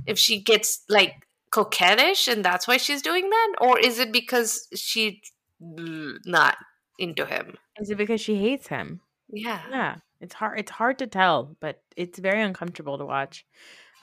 [0.07, 4.67] if she gets like coquettish, and that's why she's doing that, or is it because
[4.75, 5.19] she's
[5.61, 6.57] not
[6.99, 7.59] into him?
[7.79, 9.01] Is it because she hates him?
[9.31, 10.59] Yeah, Yeah, it's hard.
[10.59, 13.45] It's hard to tell, but it's very uncomfortable to watch.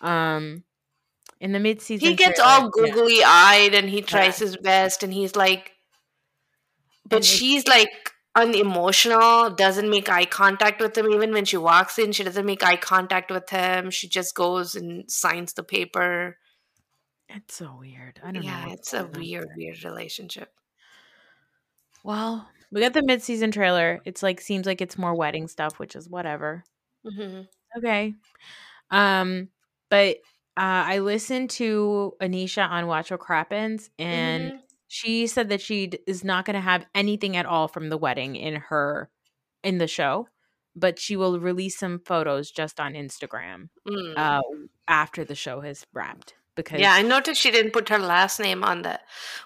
[0.01, 0.63] Um,
[1.39, 5.11] in the mid-season, he gets trailer- all googly eyed, and he tries his best, and
[5.11, 5.72] he's like,
[7.13, 11.07] but she's like unemotional, doesn't make eye contact with him.
[11.11, 13.91] Even when she walks in, she doesn't make eye contact with him.
[13.91, 16.37] She just goes and signs the paper.
[17.29, 18.19] It's so weird.
[18.23, 18.49] I don't know.
[18.49, 19.55] Yeah, it's a weird, there.
[19.55, 20.49] weird relationship.
[22.03, 24.01] Well, we got the mid-season trailer.
[24.05, 26.63] It's like seems like it's more wedding stuff, which is whatever.
[27.05, 27.41] hmm
[27.77, 28.13] Okay.
[28.91, 29.49] Um,
[29.89, 30.17] but
[30.55, 34.59] uh, I listened to Anisha on Watch What Crappens, and Mhm.
[34.93, 37.97] She said that she d- is not going to have anything at all from the
[37.97, 39.09] wedding in her
[39.63, 40.27] in the show,
[40.75, 44.13] but she will release some photos just on Instagram Mm.
[44.15, 44.41] uh,
[44.87, 46.35] after the show has wrapped.
[46.55, 48.99] Because Yeah, I noticed she didn't put her last name on the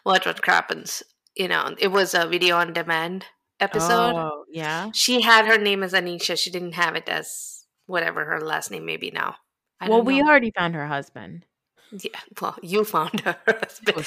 [0.03, 1.01] What What Crappens.
[1.35, 3.25] You know, it was a video on demand
[3.61, 4.15] episode.
[4.15, 4.91] Oh, yeah.
[4.93, 6.37] She had her name as Anisha.
[6.37, 9.35] She didn't have it as whatever her last name may be now.
[9.79, 11.45] I Well, we already found her husband.
[11.91, 13.37] Yeah, well, you found her.
[13.47, 14.03] Oh, somebody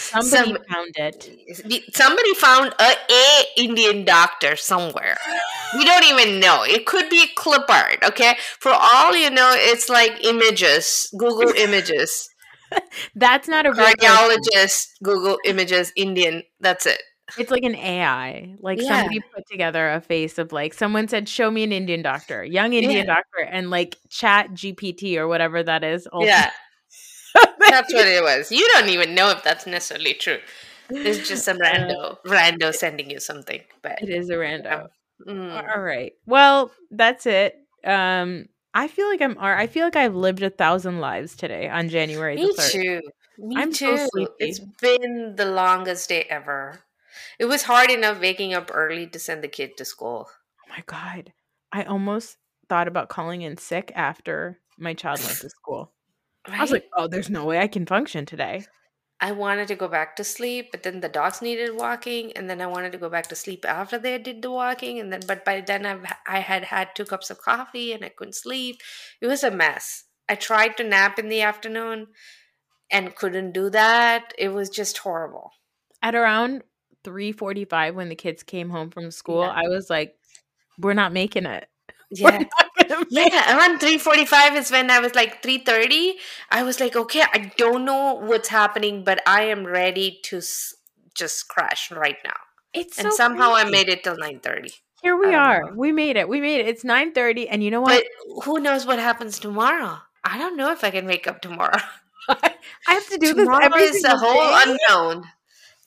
[0.54, 1.94] Some- found it.
[1.94, 5.16] somebody found a, a Indian doctor somewhere.
[5.76, 6.62] We don't even know.
[6.62, 8.36] It could be a clip art, okay?
[8.58, 12.28] For all you know, it's like images, Google images,
[13.16, 16.44] That's not a cardiologist, Google images, Indian.
[16.60, 17.02] That's it.
[17.38, 18.54] It's like an AI.
[18.60, 19.00] Like Yeah.
[19.00, 22.72] somebody put together a face of like someone said, "Show me an Indian doctor, young
[22.72, 23.14] Indian Yeah.
[23.14, 26.06] doctor," and like Chat GPT or whatever that is.
[26.06, 26.50] also- Yeah,
[27.34, 28.50] that's what it was.
[28.50, 30.38] You don't even know if that's necessarily true.
[30.90, 33.60] It's just some rando, rando sending you something.
[33.82, 34.88] But it is a rando.
[35.26, 35.68] mm.
[35.74, 36.12] All right.
[36.26, 37.56] Well, that's it.
[37.84, 39.36] Um, I feel like I'm.
[39.38, 43.00] I feel like I've lived a thousand lives today on January Me too.
[43.38, 43.96] Me I'm too.
[44.12, 44.32] sleepy.
[44.38, 46.80] It's been the longest day ever.
[47.38, 50.28] It was hard enough waking up early to send the kid to school.
[50.28, 51.32] Oh my god!
[51.72, 52.36] I almost
[52.68, 55.92] thought about calling in sick after my child went to school.
[56.47, 58.66] I was like, "Oh, there's no way I can function today."
[59.22, 62.61] I wanted to go back to sleep, but then the dogs needed walking, and then
[62.62, 65.45] I wanted to go back to sleep after they did the walking, and then but
[65.45, 68.80] by then I've, I had had two cups of coffee and I couldn't sleep.
[69.20, 70.05] It was a mess.
[70.28, 72.09] I tried to nap in the afternoon
[72.91, 74.34] and couldn't do that.
[74.38, 75.53] It was just horrible.
[76.03, 76.62] At around
[77.05, 79.53] 3:45 when the kids came home from school, Yeah.
[79.55, 80.16] I was like,
[80.78, 81.68] "We're not making it."
[82.11, 82.45] Yeah.
[83.11, 86.18] Not gonna make Yeah, around 3:45 is when I was like 3:30.
[86.50, 90.74] I was like, okay, I don't know what's happening, but I am ready to s-
[91.14, 92.36] just crash right now.
[92.72, 94.72] It's and so somehow I made it till 9:30.
[95.02, 95.62] Here we are.
[95.62, 95.72] know.
[95.74, 96.28] We made it.
[96.28, 96.68] We made it.
[96.68, 98.02] It's 9:30 and you know what?
[98.02, 99.98] But who knows what happens tomorrow?
[100.24, 101.78] I don't know if I can wake up tomorrow.
[102.28, 102.54] I
[102.86, 104.76] have to do tomorrow this every is a whole day.
[104.88, 105.24] unknown.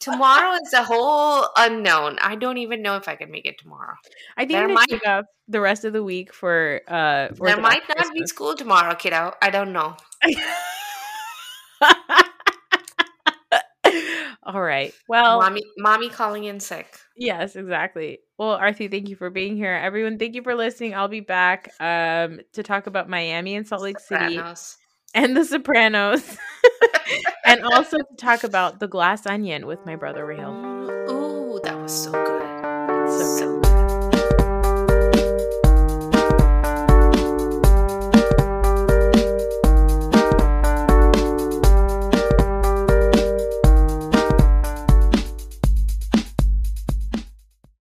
[0.04, 2.18] Tomorrow is a whole unknown.
[2.22, 3.96] I don't even know if I can make it tomorrow.
[4.38, 7.62] I think there might- off the rest of the week for uh for there the
[7.62, 8.30] might not be Christmas.
[8.30, 9.34] school tomorrow, kiddo.
[9.42, 9.96] I don't know.
[14.46, 14.94] All right.
[15.08, 17.00] Well, mommy, mommy calling in sick.
[17.16, 18.20] yes, exactly.
[18.38, 19.72] Well, Aarti, thank you for being here.
[19.74, 20.94] Everyone, thank you for listening.
[20.96, 24.42] I'll be back um to talk about Miami and Salt Lake City
[25.14, 26.38] and The Sopranos,
[27.46, 30.58] and also to talk about The Glass Onion with my brother Rahil.
[31.10, 32.23] Ooh, that was so